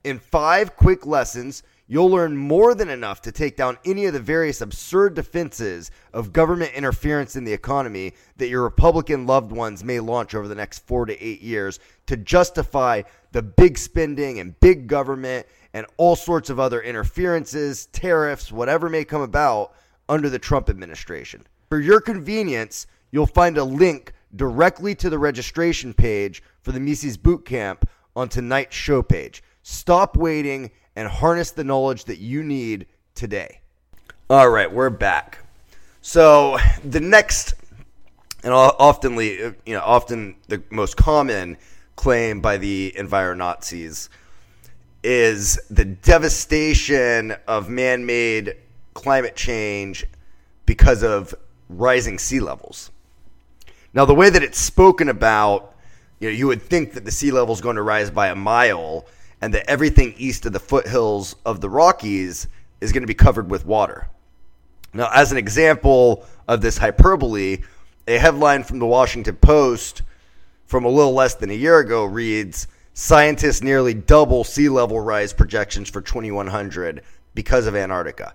In 0.04 0.18
five 0.18 0.76
quick 0.76 1.06
lessons, 1.06 1.62
you'll 1.86 2.10
learn 2.10 2.36
more 2.36 2.74
than 2.74 2.90
enough 2.90 3.22
to 3.22 3.32
take 3.32 3.56
down 3.56 3.78
any 3.86 4.04
of 4.04 4.12
the 4.12 4.20
various 4.20 4.60
absurd 4.60 5.14
defenses 5.14 5.90
of 6.12 6.30
government 6.30 6.74
interference 6.74 7.36
in 7.36 7.44
the 7.44 7.52
economy 7.54 8.12
that 8.36 8.48
your 8.48 8.62
Republican 8.62 9.26
loved 9.26 9.50
ones 9.50 9.82
may 9.82 10.00
launch 10.00 10.34
over 10.34 10.46
the 10.46 10.54
next 10.54 10.80
four 10.80 11.06
to 11.06 11.18
eight 11.24 11.40
years 11.40 11.80
to 12.06 12.18
justify 12.18 13.00
the 13.32 13.40
big 13.40 13.78
spending 13.78 14.40
and 14.40 14.60
big 14.60 14.88
government 14.88 15.46
and 15.72 15.86
all 15.96 16.16
sorts 16.16 16.50
of 16.50 16.60
other 16.60 16.82
interferences, 16.82 17.86
tariffs, 17.86 18.52
whatever 18.52 18.90
may 18.90 19.06
come 19.06 19.22
about 19.22 19.72
under 20.10 20.28
the 20.28 20.38
Trump 20.38 20.68
administration. 20.68 21.42
For 21.70 21.80
your 21.80 22.02
convenience, 22.02 22.86
you'll 23.10 23.26
find 23.26 23.56
a 23.56 23.64
link 23.64 24.12
directly 24.36 24.94
to 24.96 25.08
the 25.08 25.18
registration 25.18 25.94
page 25.94 26.42
for 26.60 26.72
the 26.72 26.80
Mises 26.80 27.16
Bootcamp 27.16 27.84
on 28.14 28.28
tonight's 28.28 28.76
show 28.76 29.02
page. 29.02 29.42
Stop 29.66 30.14
waiting 30.14 30.70
and 30.94 31.08
harness 31.08 31.50
the 31.50 31.64
knowledge 31.64 32.04
that 32.04 32.18
you 32.18 32.42
need 32.42 32.84
today. 33.14 33.60
All 34.28 34.50
right, 34.50 34.70
we're 34.70 34.90
back. 34.90 35.38
So 36.02 36.58
the 36.84 37.00
next, 37.00 37.54
and 38.42 38.52
oftenly, 38.52 39.42
uh, 39.42 39.52
you 39.64 39.72
know, 39.72 39.80
often 39.80 40.36
the 40.48 40.62
most 40.68 40.98
common 40.98 41.56
claim 41.96 42.42
by 42.42 42.58
the 42.58 42.92
enviro 42.94 43.34
Nazis 43.34 44.10
is 45.02 45.58
the 45.70 45.86
devastation 45.86 47.34
of 47.48 47.70
man-made 47.70 48.56
climate 48.92 49.34
change 49.34 50.04
because 50.66 51.02
of 51.02 51.34
rising 51.70 52.18
sea 52.18 52.40
levels. 52.40 52.90
Now, 53.94 54.04
the 54.04 54.14
way 54.14 54.28
that 54.28 54.42
it's 54.42 54.58
spoken 54.58 55.08
about, 55.08 55.74
you 56.20 56.28
know, 56.28 56.36
you 56.36 56.48
would 56.48 56.60
think 56.60 56.92
that 56.92 57.06
the 57.06 57.10
sea 57.10 57.30
level 57.30 57.54
is 57.54 57.62
going 57.62 57.76
to 57.76 57.82
rise 57.82 58.10
by 58.10 58.28
a 58.28 58.34
mile 58.34 59.06
and 59.44 59.52
that 59.52 59.68
everything 59.68 60.14
east 60.16 60.46
of 60.46 60.54
the 60.54 60.58
foothills 60.58 61.36
of 61.44 61.60
the 61.60 61.68
Rockies 61.68 62.48
is 62.80 62.92
going 62.92 63.02
to 63.02 63.06
be 63.06 63.12
covered 63.12 63.50
with 63.50 63.66
water. 63.66 64.08
Now, 64.94 65.10
as 65.12 65.32
an 65.32 65.36
example 65.36 66.24
of 66.48 66.62
this 66.62 66.78
hyperbole, 66.78 67.58
a 68.08 68.16
headline 68.16 68.64
from 68.64 68.78
the 68.78 68.86
Washington 68.86 69.36
Post 69.36 70.00
from 70.64 70.86
a 70.86 70.88
little 70.88 71.12
less 71.12 71.34
than 71.34 71.50
a 71.50 71.54
year 71.54 71.78
ago 71.78 72.06
reads 72.06 72.68
Scientists 72.94 73.62
nearly 73.62 73.92
double 73.92 74.44
sea 74.44 74.70
level 74.70 74.98
rise 74.98 75.34
projections 75.34 75.90
for 75.90 76.00
2100 76.00 77.02
because 77.34 77.66
of 77.66 77.76
Antarctica. 77.76 78.32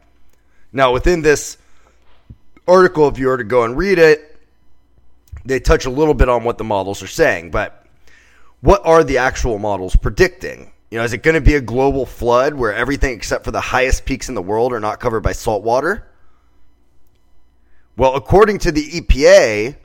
Now, 0.72 0.94
within 0.94 1.24
this 1.24 1.58
article, 2.68 3.08
if 3.08 3.18
you 3.18 3.26
were 3.26 3.38
to 3.38 3.44
go 3.44 3.64
and 3.64 3.76
read 3.76 3.98
it, 3.98 4.38
they 5.44 5.60
touch 5.60 5.88
a 5.88 5.90
little 5.90 6.14
bit 6.14 6.30
on 6.30 6.44
what 6.44 6.60
the 6.60 6.64
models 6.64 7.02
are 7.02 7.08
saying, 7.08 7.50
but 7.50 7.84
what 8.62 8.86
are 8.86 9.04
the 9.04 9.18
actual 9.18 9.58
models 9.58 9.96
predicting? 9.96 10.72
You 10.90 10.98
know, 10.98 11.04
is 11.04 11.14
it 11.14 11.22
going 11.22 11.36
to 11.36 11.42
be 11.42 11.56
a 11.56 11.62
global 11.62 12.06
flood 12.06 12.56
where 12.56 12.74
everything 12.74 13.14
except 13.14 13.46
for 13.46 13.52
the 13.52 13.62
highest 13.62 14.06
peaks 14.06 14.28
in 14.28 14.36
the 14.36 14.42
world 14.42 14.74
are 14.74 14.80
not 14.80 15.00
covered 15.00 15.22
by 15.22 15.34
salt 15.34 15.64
water? 15.64 16.08
Well, 17.96 18.16
according 18.16 18.60
to 18.60 18.72
the 18.72 18.90
EPA, 18.90 19.76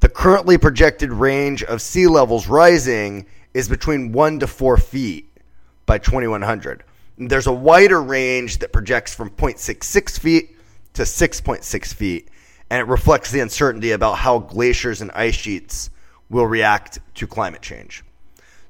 the 0.00 0.08
currently 0.08 0.58
projected 0.58 1.12
range 1.12 1.62
of 1.62 1.80
sea 1.80 2.06
levels 2.06 2.48
rising 2.48 3.26
is 3.54 3.68
between 3.68 4.12
one 4.12 4.40
to 4.40 4.46
four 4.46 4.76
feet 4.76 5.38
by 5.86 5.98
2100. 5.98 6.84
There's 7.18 7.46
a 7.46 7.52
wider 7.52 8.02
range 8.02 8.58
that 8.58 8.72
projects 8.72 9.14
from 9.14 9.30
0.66 9.30 10.18
feet 10.18 10.56
to 10.94 11.02
6.6 11.02 11.94
feet, 11.94 12.28
and 12.68 12.80
it 12.80 12.90
reflects 12.90 13.30
the 13.30 13.40
uncertainty 13.40 13.92
about 13.92 14.18
how 14.18 14.38
glaciers 14.38 15.00
and 15.00 15.10
ice 15.12 15.34
sheets 15.34 15.90
will 16.28 16.46
react 16.46 16.98
to 17.14 17.26
climate 17.26 17.62
change. 17.62 18.02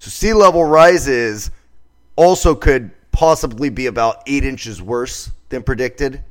So, 0.00 0.10
sea 0.10 0.32
level 0.32 0.64
rises 0.64 1.50
also 2.16 2.54
could 2.54 2.90
possibly 3.12 3.68
be 3.68 3.86
about 3.86 4.22
eight 4.26 4.44
inches 4.44 4.82
worse 4.82 5.30
than 5.48 5.62
predicted 5.62 6.24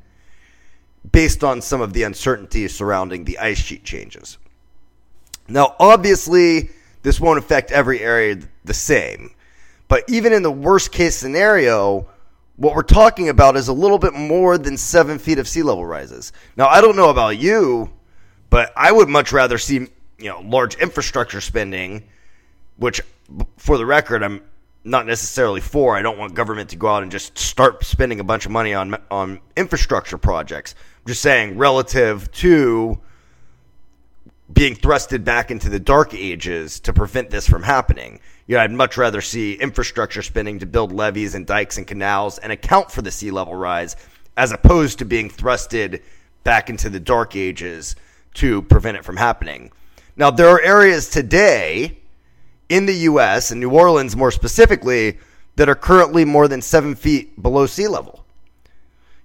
based 1.10 1.42
on 1.42 1.60
some 1.60 1.80
of 1.80 1.92
the 1.92 2.02
uncertainty 2.02 2.68
surrounding 2.68 3.24
the 3.24 3.38
ice 3.38 3.58
sheet 3.58 3.84
changes. 3.84 4.38
Now, 5.48 5.74
obviously, 5.78 6.70
this 7.02 7.20
won't 7.20 7.38
affect 7.38 7.72
every 7.72 8.00
area 8.00 8.38
the 8.64 8.74
same, 8.74 9.34
but 9.88 10.04
even 10.08 10.32
in 10.32 10.42
the 10.42 10.50
worst 10.50 10.92
case 10.92 11.16
scenario, 11.16 12.06
what 12.56 12.74
we're 12.74 12.82
talking 12.82 13.28
about 13.28 13.56
is 13.56 13.68
a 13.68 13.72
little 13.72 13.98
bit 13.98 14.14
more 14.14 14.56
than 14.58 14.76
seven 14.76 15.18
feet 15.18 15.38
of 15.38 15.48
sea 15.48 15.62
level 15.62 15.84
rises. 15.84 16.32
Now, 16.56 16.68
I 16.68 16.80
don't 16.80 16.96
know 16.96 17.10
about 17.10 17.38
you, 17.38 17.90
but 18.50 18.72
I 18.76 18.92
would 18.92 19.08
much 19.08 19.32
rather 19.32 19.58
see 19.58 19.88
you 20.18 20.28
know 20.28 20.40
large 20.40 20.76
infrastructure 20.76 21.40
spending, 21.40 22.04
which, 22.76 23.00
for 23.56 23.76
the 23.76 23.86
record, 23.86 24.22
I'm 24.22 24.42
not 24.84 25.06
necessarily 25.06 25.60
for. 25.60 25.96
I 25.96 26.02
don't 26.02 26.18
want 26.18 26.34
government 26.34 26.70
to 26.70 26.76
go 26.76 26.88
out 26.88 27.02
and 27.02 27.12
just 27.12 27.38
start 27.38 27.84
spending 27.84 28.20
a 28.20 28.24
bunch 28.24 28.46
of 28.46 28.52
money 28.52 28.74
on 28.74 28.96
on 29.10 29.40
infrastructure 29.56 30.18
projects. 30.18 30.74
I'm 31.00 31.08
just 31.08 31.22
saying 31.22 31.58
relative 31.58 32.30
to 32.32 33.00
being 34.52 34.74
thrusted 34.74 35.24
back 35.24 35.50
into 35.50 35.68
the 35.68 35.80
dark 35.80 36.14
ages 36.14 36.80
to 36.80 36.92
prevent 36.92 37.30
this 37.30 37.48
from 37.48 37.62
happening. 37.62 38.20
You 38.46 38.56
know, 38.56 38.62
I'd 38.62 38.72
much 38.72 38.96
rather 38.96 39.20
see 39.20 39.54
infrastructure 39.54 40.22
spending 40.22 40.58
to 40.58 40.66
build 40.66 40.92
levees 40.92 41.34
and 41.34 41.46
dikes 41.46 41.78
and 41.78 41.86
canals 41.86 42.38
and 42.38 42.52
account 42.52 42.90
for 42.90 43.02
the 43.02 43.10
sea 43.10 43.30
level 43.30 43.54
rise 43.54 43.96
as 44.36 44.52
opposed 44.52 44.98
to 44.98 45.04
being 45.04 45.30
thrusted 45.30 46.02
back 46.44 46.68
into 46.68 46.90
the 46.90 47.00
dark 47.00 47.36
ages 47.36 47.96
to 48.34 48.62
prevent 48.62 48.96
it 48.96 49.04
from 49.04 49.16
happening. 49.16 49.70
Now, 50.16 50.30
there 50.30 50.48
are 50.48 50.60
areas 50.60 51.08
today 51.08 51.98
in 52.72 52.86
the 52.86 52.94
U.S. 53.10 53.50
and 53.50 53.60
New 53.60 53.70
Orleans 53.70 54.16
more 54.16 54.30
specifically 54.30 55.18
that 55.56 55.68
are 55.68 55.74
currently 55.74 56.24
more 56.24 56.48
than 56.48 56.62
seven 56.62 56.94
feet 56.94 57.40
below 57.40 57.66
sea 57.66 57.86
level. 57.86 58.24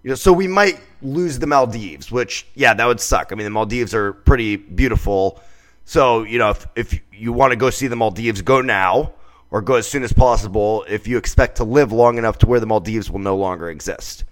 You 0.03 0.09
know, 0.09 0.15
so 0.15 0.33
we 0.33 0.49
might 0.49 0.81
lose 1.01 1.39
the 1.39 1.47
Maldives, 1.47 2.11
which 2.11 2.45
yeah, 2.55 2.73
that 2.73 2.85
would 2.85 2.99
suck. 2.99 3.31
I 3.31 3.35
mean, 3.35 3.45
the 3.45 3.51
Maldives 3.51 3.93
are 3.93 4.11
pretty 4.11 4.57
beautiful. 4.57 5.41
So 5.85 6.23
you 6.23 6.39
know, 6.39 6.49
if 6.49 6.67
if 6.75 7.01
you 7.13 7.31
want 7.31 7.51
to 7.51 7.55
go 7.55 7.69
see 7.69 7.87
the 7.87 7.95
Maldives, 7.95 8.41
go 8.41 8.59
now 8.59 9.13
or 9.49 9.61
go 9.61 9.75
as 9.75 9.87
soon 9.87 10.03
as 10.03 10.11
possible. 10.11 10.83
If 10.89 11.07
you 11.07 11.17
expect 11.17 11.55
to 11.57 11.63
live 11.63 11.93
long 11.93 12.17
enough 12.17 12.39
to 12.39 12.47
where 12.47 12.59
the 12.59 12.65
Maldives 12.65 13.09
will 13.09 13.19
no 13.19 13.37
longer 13.37 13.69
exist. 13.69 14.25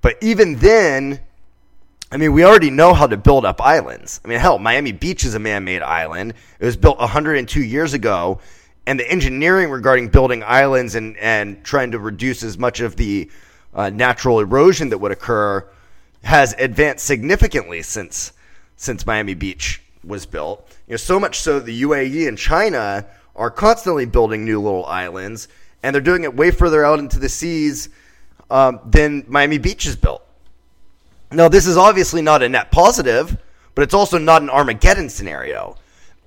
But 0.00 0.16
even 0.20 0.56
then, 0.60 1.20
I 2.12 2.18
mean, 2.18 2.34
we 2.34 2.44
already 2.44 2.68
know 2.68 2.92
how 2.92 3.06
to 3.06 3.16
build 3.16 3.46
up 3.46 3.62
islands. 3.62 4.20
I 4.22 4.28
mean, 4.28 4.38
hell, 4.38 4.58
Miami 4.58 4.92
Beach 4.92 5.24
is 5.24 5.34
a 5.34 5.38
man 5.38 5.64
made 5.64 5.80
island. 5.80 6.34
It 6.60 6.66
was 6.66 6.76
built 6.76 6.98
102 6.98 7.62
years 7.62 7.94
ago. 7.94 8.38
And 8.86 9.00
the 9.00 9.10
engineering 9.10 9.70
regarding 9.70 10.08
building 10.08 10.42
islands 10.42 10.94
and, 10.94 11.16
and 11.16 11.64
trying 11.64 11.92
to 11.92 11.98
reduce 11.98 12.42
as 12.42 12.58
much 12.58 12.80
of 12.80 12.96
the 12.96 13.30
uh, 13.72 13.88
natural 13.88 14.40
erosion 14.40 14.90
that 14.90 14.98
would 14.98 15.10
occur 15.10 15.66
has 16.22 16.54
advanced 16.58 17.06
significantly 17.06 17.80
since 17.80 18.32
since 18.76 19.06
Miami 19.06 19.32
Beach 19.32 19.80
was 20.04 20.26
built. 20.26 20.68
You 20.88 20.92
know, 20.92 20.96
so 20.98 21.18
much 21.18 21.40
so 21.40 21.60
that 21.60 21.64
the 21.64 21.82
UAE 21.82 22.28
and 22.28 22.36
China 22.36 23.06
are 23.34 23.50
constantly 23.50 24.04
building 24.04 24.44
new 24.44 24.60
little 24.60 24.84
islands, 24.84 25.48
and 25.82 25.94
they're 25.94 26.02
doing 26.02 26.24
it 26.24 26.36
way 26.36 26.50
further 26.50 26.84
out 26.84 26.98
into 26.98 27.18
the 27.18 27.30
seas 27.30 27.88
um, 28.50 28.80
than 28.84 29.24
Miami 29.28 29.56
Beach 29.56 29.86
is 29.86 29.96
built. 29.96 30.22
Now, 31.32 31.48
this 31.48 31.66
is 31.66 31.76
obviously 31.76 32.22
not 32.22 32.42
a 32.42 32.48
net 32.48 32.70
positive, 32.70 33.36
but 33.74 33.82
it's 33.82 33.94
also 33.94 34.18
not 34.18 34.42
an 34.42 34.50
Armageddon 34.50 35.08
scenario, 35.08 35.76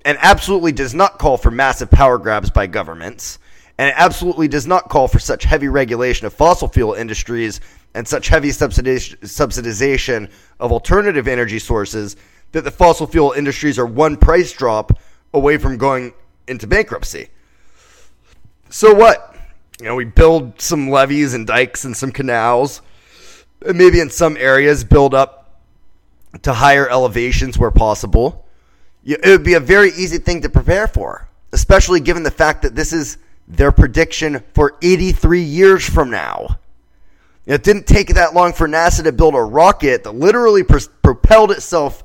and 0.04 0.18
absolutely 0.22 0.72
does 0.72 0.94
not 0.94 1.20
call 1.20 1.38
for 1.38 1.52
massive 1.52 1.92
power 1.92 2.18
grabs 2.18 2.50
by 2.50 2.68
governments, 2.68 3.38
and 3.78 3.90
it 3.90 3.96
absolutely 3.98 4.48
does 4.48 4.66
not 4.66 4.90
call 4.90 5.08
for 5.08 5.20
such 5.20 5.44
heavy 5.44 5.68
regulation 5.68 6.26
of 6.26 6.34
fossil 6.34 6.68
fuel 6.68 6.94
industries 6.94 7.62
and 7.94 8.08
such 8.08 8.30
heavy 8.30 8.50
subsidization 8.50 10.32
of 10.60 10.72
alternative 10.72 11.28
energy 11.28 11.60
sources 11.60 12.16
that 12.52 12.64
the 12.64 12.72
fossil 12.72 13.06
fuel 13.06 13.32
industries 13.34 13.78
are 13.78 13.86
one 13.86 14.18
price 14.18 14.52
drop 14.52 14.98
away 15.34 15.58
from 15.58 15.78
going 15.78 16.14
into 16.48 16.68
bankruptcy. 16.68 17.30
So 18.70 18.94
what? 18.94 19.36
You 19.80 19.86
know, 19.86 19.96
we 19.96 20.06
build 20.06 20.60
some 20.62 20.90
levees 20.90 21.34
and 21.34 21.46
dikes 21.46 21.84
and 21.84 21.96
some 21.96 22.12
canals, 22.12 22.82
maybe 23.74 24.00
in 24.00 24.10
some 24.10 24.38
areas 24.38 24.84
build 24.84 25.14
up 25.14 25.62
to 26.42 26.54
higher 26.54 26.90
elevations 26.90 27.58
where 27.58 27.72
possible. 27.72 28.46
It 29.04 29.26
would 29.26 29.44
be 29.44 29.54
a 29.54 29.60
very 29.60 29.90
easy 29.90 30.18
thing 30.18 30.42
to 30.42 30.50
prepare 30.50 30.88
for, 30.88 31.28
especially 31.54 32.00
given 32.00 32.24
the 32.24 32.32
fact 32.32 32.64
that 32.64 32.76
this 32.76 32.92
is 32.92 33.18
their 33.48 33.72
prediction 33.72 34.44
for 34.54 34.76
83 34.82 35.42
years 35.42 35.88
from 35.88 36.10
now. 36.10 36.60
It 37.46 37.64
didn't 37.64 37.86
take 37.86 38.10
that 38.16 38.34
long 38.34 38.54
for 38.54 38.68
NASA 38.68 39.04
to 39.04 39.12
build 39.12 39.36
a 39.36 39.42
rocket 39.42 40.04
that 40.04 40.16
literally 40.16 40.64
pr- 40.64 40.80
propelled 41.04 41.52
itself 41.52 42.04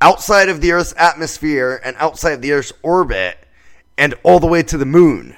outside 0.00 0.48
of 0.48 0.60
the 0.60 0.72
Earth's 0.72 0.94
atmosphere 0.96 1.80
and 1.84 1.96
outside 1.98 2.32
of 2.32 2.42
the 2.42 2.52
Earth's 2.52 2.72
orbit 2.82 3.36
and 3.96 4.14
all 4.22 4.38
the 4.38 4.46
way 4.46 4.62
to 4.62 4.78
the 4.78 4.86
moon. 4.86 5.36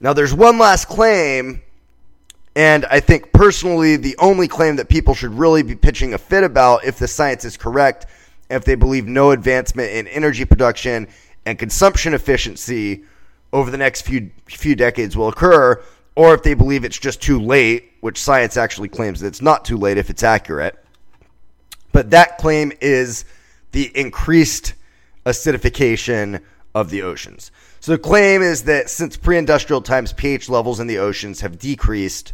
Now, 0.00 0.14
there's 0.14 0.32
one 0.32 0.58
last 0.58 0.88
claim, 0.88 1.60
and 2.54 2.84
I 2.86 3.00
think 3.00 3.32
personally 3.32 3.96
the 3.96 4.16
only 4.18 4.48
claim 4.48 4.76
that 4.76 4.88
people 4.88 5.14
should 5.14 5.32
really 5.32 5.62
be 5.62 5.74
pitching 5.74 6.14
a 6.14 6.18
fit 6.18 6.44
about 6.44 6.84
if 6.84 6.98
the 6.98 7.08
science 7.08 7.44
is 7.44 7.56
correct, 7.56 8.06
if 8.50 8.64
they 8.64 8.74
believe 8.74 9.06
no 9.06 9.30
advancement 9.30 9.90
in 9.90 10.06
energy 10.08 10.44
production 10.44 11.08
and 11.46 11.58
consumption 11.58 12.14
efficiency 12.14 13.04
over 13.52 13.70
the 13.70 13.78
next 13.78 14.02
few 14.02 14.30
few 14.46 14.74
decades 14.74 15.16
will 15.16 15.28
occur, 15.28 15.82
or 16.14 16.34
if 16.34 16.42
they 16.42 16.54
believe 16.54 16.84
it's 16.84 16.98
just 16.98 17.22
too 17.22 17.40
late, 17.40 17.92
which 18.00 18.20
science 18.20 18.56
actually 18.56 18.88
claims 18.88 19.20
that 19.20 19.28
it's 19.28 19.42
not 19.42 19.64
too 19.64 19.76
late 19.76 19.98
if 19.98 20.10
it's 20.10 20.22
accurate. 20.22 20.78
But 21.92 22.10
that 22.10 22.38
claim 22.38 22.72
is 22.80 23.24
the 23.72 23.90
increased 23.96 24.74
acidification 25.24 26.42
of 26.74 26.90
the 26.90 27.02
oceans. 27.02 27.50
So 27.80 27.92
the 27.92 27.98
claim 27.98 28.42
is 28.42 28.64
that 28.64 28.88
since 28.88 29.16
pre-industrial 29.16 29.82
times, 29.82 30.12
pH 30.12 30.48
levels 30.48 30.80
in 30.80 30.86
the 30.86 30.98
oceans 30.98 31.40
have 31.40 31.58
decreased 31.58 32.32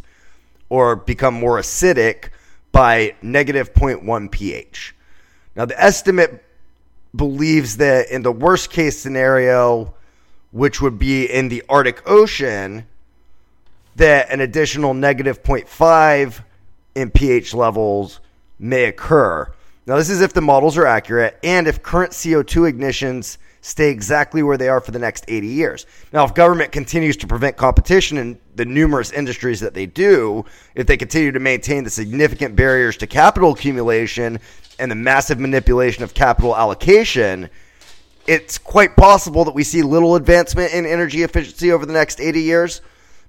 or 0.69 0.95
become 0.95 1.33
more 1.33 1.59
acidic 1.59 2.29
by 2.71 3.15
negative 3.21 3.73
0.1 3.73 4.31
pH. 4.31 4.95
Now 5.55 5.65
the 5.65 5.81
estimate 5.81 6.43
believes 7.15 7.77
that 7.77 8.09
in 8.09 8.21
the 8.21 8.31
worst 8.31 8.69
case 8.69 8.99
scenario, 8.99 9.93
which 10.51 10.81
would 10.81 10.99
be 10.99 11.25
in 11.25 11.49
the 11.49 11.63
Arctic 11.67 12.07
Ocean, 12.07 12.85
that 13.95 14.29
an 14.29 14.39
additional 14.39 14.93
negative 14.93 15.43
0.5 15.43 16.43
in 16.95 17.11
pH 17.11 17.53
levels 17.53 18.19
may 18.59 18.85
occur. 18.85 19.51
Now, 19.85 19.95
this 19.95 20.09
is 20.09 20.21
if 20.21 20.33
the 20.33 20.41
models 20.41 20.77
are 20.77 20.85
accurate 20.85 21.39
and 21.43 21.67
if 21.67 21.81
current 21.81 22.11
CO2 22.11 22.69
emissions 22.69 23.39
stay 23.61 23.89
exactly 23.89 24.41
where 24.41 24.57
they 24.57 24.69
are 24.69 24.79
for 24.79 24.91
the 24.91 24.99
next 24.99 25.25
80 25.27 25.47
years. 25.47 25.85
Now, 26.13 26.23
if 26.23 26.33
government 26.33 26.71
continues 26.71 27.17
to 27.17 27.27
prevent 27.27 27.57
competition 27.57 28.17
in 28.17 28.39
the 28.55 28.65
numerous 28.65 29.11
industries 29.11 29.59
that 29.59 29.73
they 29.73 29.85
do, 29.85 30.45
if 30.75 30.87
they 30.87 30.97
continue 30.97 31.31
to 31.31 31.39
maintain 31.39 31.83
the 31.83 31.89
significant 31.89 32.55
barriers 32.55 32.97
to 32.97 33.07
capital 33.07 33.53
accumulation 33.53 34.39
and 34.79 34.89
the 34.89 34.95
massive 34.95 35.39
manipulation 35.39 36.03
of 36.03 36.13
capital 36.13 36.55
allocation, 36.55 37.49
it's 38.27 38.57
quite 38.57 38.95
possible 38.95 39.43
that 39.45 39.55
we 39.55 39.63
see 39.63 39.81
little 39.81 40.15
advancement 40.15 40.73
in 40.73 40.85
energy 40.85 41.23
efficiency 41.23 41.71
over 41.71 41.85
the 41.85 41.93
next 41.93 42.21
80 42.21 42.41
years. 42.41 42.81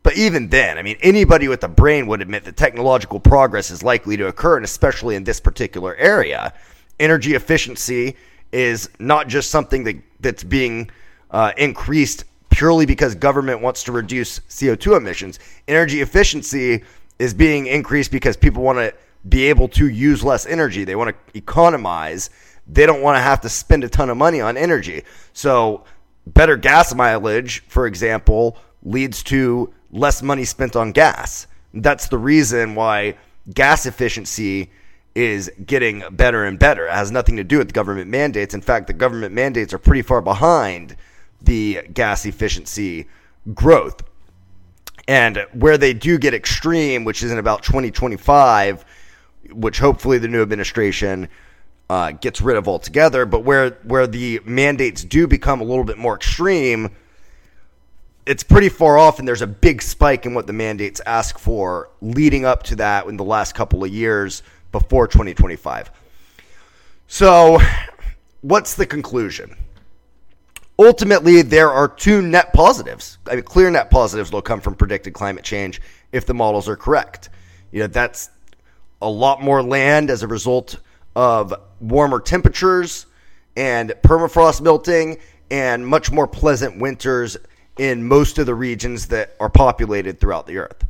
But 0.03 0.17
even 0.17 0.49
then, 0.49 0.79
I 0.79 0.83
mean, 0.83 0.97
anybody 1.03 1.49
with 1.49 1.63
a 1.63 1.69
brain 1.69 2.07
would 2.07 2.23
admit 2.23 2.45
that 2.45 2.57
technological 2.57 3.21
progress 3.21 3.71
is 3.71 3.83
likely 3.83 4.17
to 4.17 4.29
occur, 4.29 4.57
and 4.57 4.65
especially 4.65 5.15
in 5.15 5.25
this 5.25 5.41
particular 5.41 5.95
area. 5.97 6.55
Energy 6.99 7.35
efficiency 7.35 8.17
is 8.53 8.89
not 8.99 9.29
just 9.29 9.51
something 9.51 9.85
that, 9.85 9.97
that's 10.21 10.45
being 10.45 10.91
uh, 11.31 11.53
increased 11.57 12.25
purely 12.51 12.87
because 12.87 13.15
government 13.15 13.61
wants 13.61 13.85
to 13.85 13.93
reduce 13.93 14.41
CO2 14.41 14.97
emissions. 14.97 15.39
Energy 15.69 16.01
efficiency 16.01 16.83
is 17.19 17.33
being 17.33 17.67
increased 17.67 18.11
because 18.11 18.37
people 18.37 18.63
want 18.63 18.79
to 18.79 18.93
be 19.29 19.45
able 19.45 19.69
to 19.69 19.89
use 19.89 20.25
less 20.25 20.47
energy. 20.47 20.85
They 20.85 20.97
want 20.97 21.15
to 21.15 21.39
economize. 21.39 22.31
They 22.67 22.87
don't 22.87 23.03
want 23.03 23.17
to 23.17 23.23
have 23.23 23.41
to 23.43 23.49
spend 23.49 23.85
a 23.85 23.89
ton 23.89 24.11
of 24.11 24.17
money 24.17 24.41
on 24.41 24.57
energy. 24.57 25.05
So, 25.33 25.85
better 26.27 26.57
gas 26.57 26.95
mileage, 26.95 27.61
for 27.69 27.87
example, 27.87 28.57
leads 28.83 29.23
to 29.25 29.73
less 29.91 30.23
money 30.23 30.45
spent 30.45 30.77
on 30.77 30.93
gas. 30.93 31.47
That's 31.75 32.09
the 32.09 32.19
reason 32.19 32.75
why 32.75 33.17
gas 33.53 33.87
efficiency 33.87 34.71
is 35.15 35.51
getting 35.67 36.05
better 36.11 36.45
and 36.45 36.59
better. 36.59 36.87
It 36.87 36.93
has 36.93 37.11
nothing 37.11 37.37
to 37.37 37.45
do 37.45 37.59
with 37.59 37.73
government 37.73 38.09
mandates. 38.09 38.55
In 38.55 38.61
fact, 38.61 38.87
the 38.87 38.93
government 38.93 39.35
mandates 39.35 39.73
are 39.75 39.79
pretty 39.79 40.03
far 40.03 40.21
behind 40.21 40.97
the 41.43 41.83
gas 41.93 42.25
efficiency 42.27 43.09
growth. 43.55 44.03
And 45.09 45.47
where 45.53 45.79
they 45.79 45.93
do 45.93 46.19
get 46.19 46.35
extreme, 46.35 47.05
which 47.05 47.23
is 47.23 47.33
in 47.33 47.39
about 47.39 47.63
2025, 47.63 48.85
which 49.53 49.79
hopefully 49.79 50.19
the 50.19 50.29
new 50.29 50.43
administration 50.43 51.29
uh, 51.89 52.13
gets 52.13 52.41
rid 52.41 52.57
of 52.57 52.69
altogether, 52.69 53.27
but 53.27 53.41
where 53.43 53.71
where 53.83 54.07
the 54.07 54.41
mandates 54.45 55.03
do 55.03 55.27
become 55.27 55.61
a 55.61 55.65
little 55.65 55.83
bit 55.83 55.99
more 55.99 56.15
extreme, 56.15 56.95
it's 58.27 58.45
pretty 58.45 58.69
far 58.69 58.97
off, 58.97 59.19
and 59.19 59.27
there's 59.27 59.43
a 59.43 59.47
big 59.49 59.83
spike 59.83 60.25
in 60.25 60.33
what 60.33 60.47
the 60.47 60.53
mandates 60.53 61.01
ask 61.05 61.37
for 61.37 61.91
leading 62.01 62.45
up 62.45 62.63
to 62.63 62.77
that 62.77 63.07
in 63.07 63.17
the 63.17 63.25
last 63.25 63.57
couple 63.57 63.83
of 63.83 63.91
years 63.91 64.45
before 64.73 65.07
2025. 65.07 65.91
So, 67.07 67.59
what's 68.41 68.75
the 68.75 68.87
conclusion? 68.87 69.57
Ultimately, 70.79 71.43
there 71.43 71.71
are 71.71 71.89
two 71.89 72.23
net 72.23 72.53
positives. 72.53 73.19
I 73.29 73.35
mean, 73.35 73.43
clear 73.43 73.71
net 73.71 73.91
positives 73.91 74.33
will 74.33 74.43
come 74.43 74.61
from 74.61 74.75
predicted 74.75 75.13
climate 75.13 75.45
change 75.45 75.81
if 76.13 76.25
the 76.25 76.35
models 76.35 76.69
are 76.69 76.77
correct. 76.77 77.29
You 77.71 77.81
know, 77.81 77.87
that's 77.87 78.31
a 79.03 79.09
lot 79.09 79.43
more 79.43 79.63
land 79.63 80.11
as 80.11 80.23
a 80.23 80.27
result 80.27 80.77
of 81.15 81.53
warmer 81.81 82.21
temperatures 82.21 83.07
and 83.57 83.91
permafrost 84.03 84.61
melting 84.61 85.19
and 85.51 85.87
much 85.87 86.11
more 86.11 86.27
pleasant 86.27 86.79
winters 86.79 87.37
in 87.79 88.07
most 88.07 88.39
of 88.39 88.47
the 88.47 88.55
regions 88.55 89.09
that 89.09 89.35
are 89.41 89.49
populated 89.49 90.21
throughout 90.21 90.47
the 90.47 90.59
earth. 90.59 90.85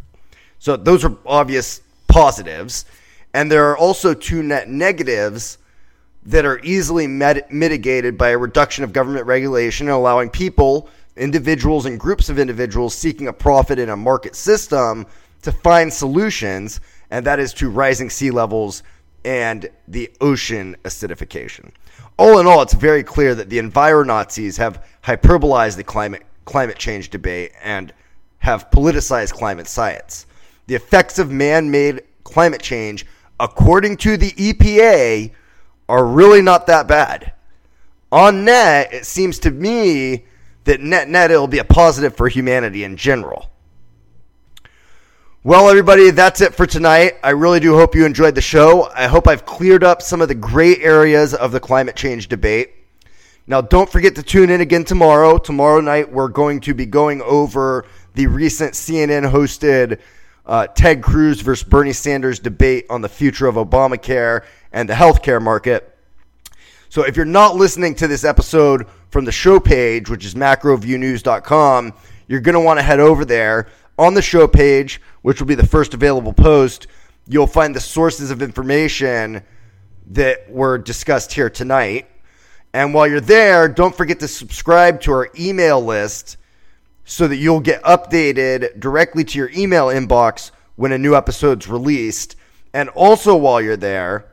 So 0.59 0.77
those 0.77 1.05
are 1.05 1.17
obvious 1.25 1.81
positives. 2.09 2.85
And 3.35 3.51
there 3.51 3.71
are 3.71 3.79
also 3.79 4.15
two 4.15 4.43
net 4.43 4.69
negatives 4.69 5.59
that 6.25 6.45
are 6.45 6.61
easily 6.63 7.07
mitigated 7.07 8.19
by 8.19 8.31
a 8.31 8.39
reduction 8.39 8.85
of 8.85 8.93
government 8.93 9.27
regulation 9.27 9.87
and 9.87 9.95
allowing 9.95 10.29
people, 10.29 10.89
individuals, 11.17 11.87
and 11.87 11.99
groups 11.99 12.29
of 12.29 12.39
individuals 12.39 12.95
seeking 12.95 13.29
a 13.29 13.33
profit 13.33 13.79
in 13.79 13.89
a 13.89 13.97
market 13.97 14.37
system 14.37 15.07
to 15.43 15.53
find 15.53 15.93
solutions, 15.93 16.81
and 17.11 17.25
that 17.27 17.39
is 17.39 17.55
to 17.55 17.71
rising 17.71 18.11
sea 18.11 18.31
levels 18.31 18.83
and 19.25 19.71
the 19.89 20.11
ocean 20.21 20.77
acidification. 20.85 21.71
All 22.19 22.39
in 22.39 22.47
all, 22.47 22.61
it's 22.61 22.75
very 22.75 23.03
clear 23.03 23.35
that 23.35 23.49
the 23.49 23.59
enviro-Nazis 23.59 24.59
have 24.59 24.85
hyperbolized 25.03 25.77
the 25.77 25.85
climate 25.85 26.23
climate 26.45 26.79
change 26.79 27.11
debate 27.11 27.53
and 27.63 27.95
have 28.39 28.71
politicized 28.71 29.33
climate 29.33 29.69
science. 29.69 30.27
The 30.67 30.75
effects 30.75 31.19
of 31.19 31.31
man 31.31 31.71
made 31.71 32.03
climate 32.25 32.61
change, 32.61 33.07
according 33.41 33.97
to 33.97 34.17
the 34.17 34.31
EPA, 34.33 35.33
are 35.89 36.07
really 36.07 36.43
not 36.43 36.69
that 36.69 36.87
bad. 36.87 37.33
On 38.13 38.45
net, 38.45 38.93
it 38.93 39.07
seems 39.07 39.41
to 39.41 39.51
me 39.51 40.27
that 40.65 40.81
net 40.81 41.09
net 41.09 41.31
it'll 41.31 41.49
be 41.49 41.59
a 41.59 41.65
positive 41.65 42.15
for 42.15 42.29
humanity 42.29 42.85
in 42.85 42.97
general. 42.97 43.51
Well, 45.43 45.71
everybody, 45.71 46.11
that's 46.11 46.43
it 46.43 46.55
for 46.55 46.67
tonight. 46.67 47.15
I 47.25 47.31
really 47.31 47.61
do 47.61 47.75
hope 47.75 47.95
you 47.95 48.05
enjoyed 48.05 48.35
the 48.35 48.43
show. 48.43 48.91
I 48.95 49.07
hope 49.07 49.27
I've 49.27 49.47
cleared 49.47 49.83
up 49.83 50.03
some 50.03 50.21
of 50.21 50.29
the 50.29 50.35
gray 50.35 50.77
areas 50.77 51.33
of 51.33 51.51
the 51.51 51.61
climate 51.61 51.97
change 51.97 52.29
debate. 52.29 52.75
Now, 53.47 53.63
don't 53.63 53.91
forget 53.91 54.15
to 54.17 54.23
tune 54.23 54.51
in 54.51 54.61
again 54.61 54.85
tomorrow. 54.85 55.39
Tomorrow 55.39 55.81
night, 55.81 56.13
we're 56.13 56.29
going 56.29 56.61
to 56.61 56.75
be 56.75 56.85
going 56.85 57.23
over 57.23 57.87
the 58.15 58.27
recent 58.27 58.75
CNN 58.75 59.31
hosted 59.31 59.99
uh, 60.51 60.67
Ted 60.67 61.01
Cruz 61.01 61.41
versus 61.41 61.67
Bernie 61.67 61.93
Sanders 61.93 62.41
debate 62.41 62.85
on 62.91 63.03
the 63.03 63.09
future 63.09 63.47
of 63.47 63.55
Obamacare 63.55 64.45
and 64.73 64.89
the 64.89 64.95
healthcare 64.95 65.41
market. 65.41 65.97
So, 66.89 67.05
if 67.05 67.17
you're 67.17 67.25
not 67.25 67.55
listening 67.55 67.95
to 67.95 68.09
this 68.09 68.25
episode 68.25 68.89
from 69.11 69.25
the 69.25 69.31
show 69.31 69.61
page, 69.61 70.11
which 70.11 70.25
is 70.25 70.35
macroviewnews.com, 70.35 71.95
you're 72.27 72.41
going 72.41 72.55
to 72.55 72.61
want 72.61 72.81
to 72.81 72.83
head 72.83 72.99
over 72.99 73.25
there. 73.25 73.69
On 73.97 74.15
the 74.15 74.23
show 74.23 74.49
page, 74.49 75.01
which 75.23 75.41
will 75.41 75.47
be 75.47 75.55
the 75.55 75.65
first 75.67 75.95
available 75.95 76.33
post, 76.33 76.89
you'll 77.29 77.47
find 77.47 77.77
the 77.77 77.81
sources 77.81 78.33
of 78.33 78.43
information 78.43 79.43
that 80.09 80.51
were 80.51 80.79
discussed 80.79 81.33
here 81.33 81.49
tonight. 81.49 82.09
And 82.73 82.93
while 82.93 83.07
you're 83.07 83.21
there, 83.21 83.69
don't 83.69 83.95
forget 83.95 84.19
to 84.19 84.29
subscribe 84.29 85.01
to 85.03 85.13
our 85.13 85.31
email 85.39 85.81
list 85.81 86.39
so 87.05 87.27
that 87.27 87.37
you'll 87.37 87.61
get 87.61 87.83
updated 87.83 88.79
directly 88.79 89.25
to 89.25 89.39
your 89.39 89.51
email 89.51 89.87
inbox 89.87 90.51
when 90.77 90.93
a 90.93 90.99
new 90.99 91.15
episode's 91.15 91.69
released. 91.69 92.37
And 92.73 92.89
also, 92.91 93.37
while 93.37 93.61
you're 93.61 93.77
there, 93.77 94.27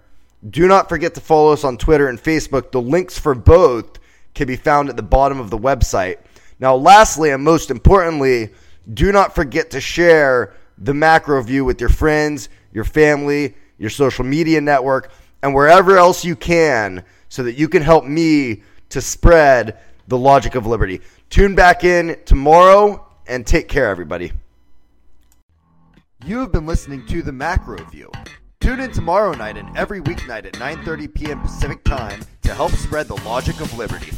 do 0.48 0.68
not 0.68 0.90
forget 0.90 1.16
to 1.16 1.22
follow 1.22 1.54
us 1.54 1.64
on 1.64 1.78
Twitter 1.78 2.08
and 2.08 2.20
Facebook. 2.20 2.72
The 2.72 2.82
links 2.82 3.18
for 3.18 3.34
both 3.34 4.00
can 4.36 4.48
be 4.48 4.56
found 4.56 4.90
at 4.90 4.96
the 4.96 5.04
bottom 5.04 5.40
of 5.40 5.50
the 5.50 5.58
website. 5.58 6.18
Now, 6.60 6.76
lastly, 6.76 7.32
and 7.32 7.44
most 7.44 7.72
importantly, 7.72 8.52
do 8.94 9.12
not 9.12 9.36
forget 9.36 9.72
to 9.72 9.82
share 9.82 10.54
the 10.78 10.94
macro 10.94 11.42
view 11.42 11.66
with 11.66 11.82
your 11.82 11.90
friends, 11.90 12.50
your 12.72 12.84
family, 12.84 13.56
your 13.78 13.90
social 13.90 14.24
media 14.24 14.62
network, 14.62 15.12
and 15.42 15.54
wherever 15.54 15.98
else 15.98 16.24
you 16.24 16.36
can 16.36 17.04
so 17.30 17.44
that 17.44 17.54
you 17.54 17.68
can 17.68 17.82
help 17.82 18.06
me 18.06 18.64
to 18.90 19.02
spread 19.02 19.78
the 20.08 20.18
logic 20.18 20.56
of 20.56 20.66
liberty. 20.66 21.02
Tune 21.30 21.56
back 21.56 21.84
in 21.84 22.18
tomorrow 22.26 23.06
and 23.28 23.46
take 23.46 23.68
care, 23.68 23.90
everybody. 23.90 24.32
You 26.26 26.40
have 26.40 26.52
been 26.52 26.66
listening 26.66 27.06
to 27.08 27.22
the 27.22 27.32
Macro 27.32 27.84
View. 27.86 28.12
Tune 28.60 28.80
in 28.80 28.92
tomorrow 28.92 29.34
night 29.34 29.58
and 29.58 29.78
every 29.78 30.02
weeknight 30.02 30.46
at 30.46 30.54
9:30 30.54 31.14
p.m. 31.14 31.42
Pacific 31.42 31.84
Time 31.84 32.22
to 32.42 32.54
help 32.54 32.72
spread 32.72 33.08
the 33.08 33.22
logic 33.24 33.60
of 33.60 33.78
liberty. 33.78 34.12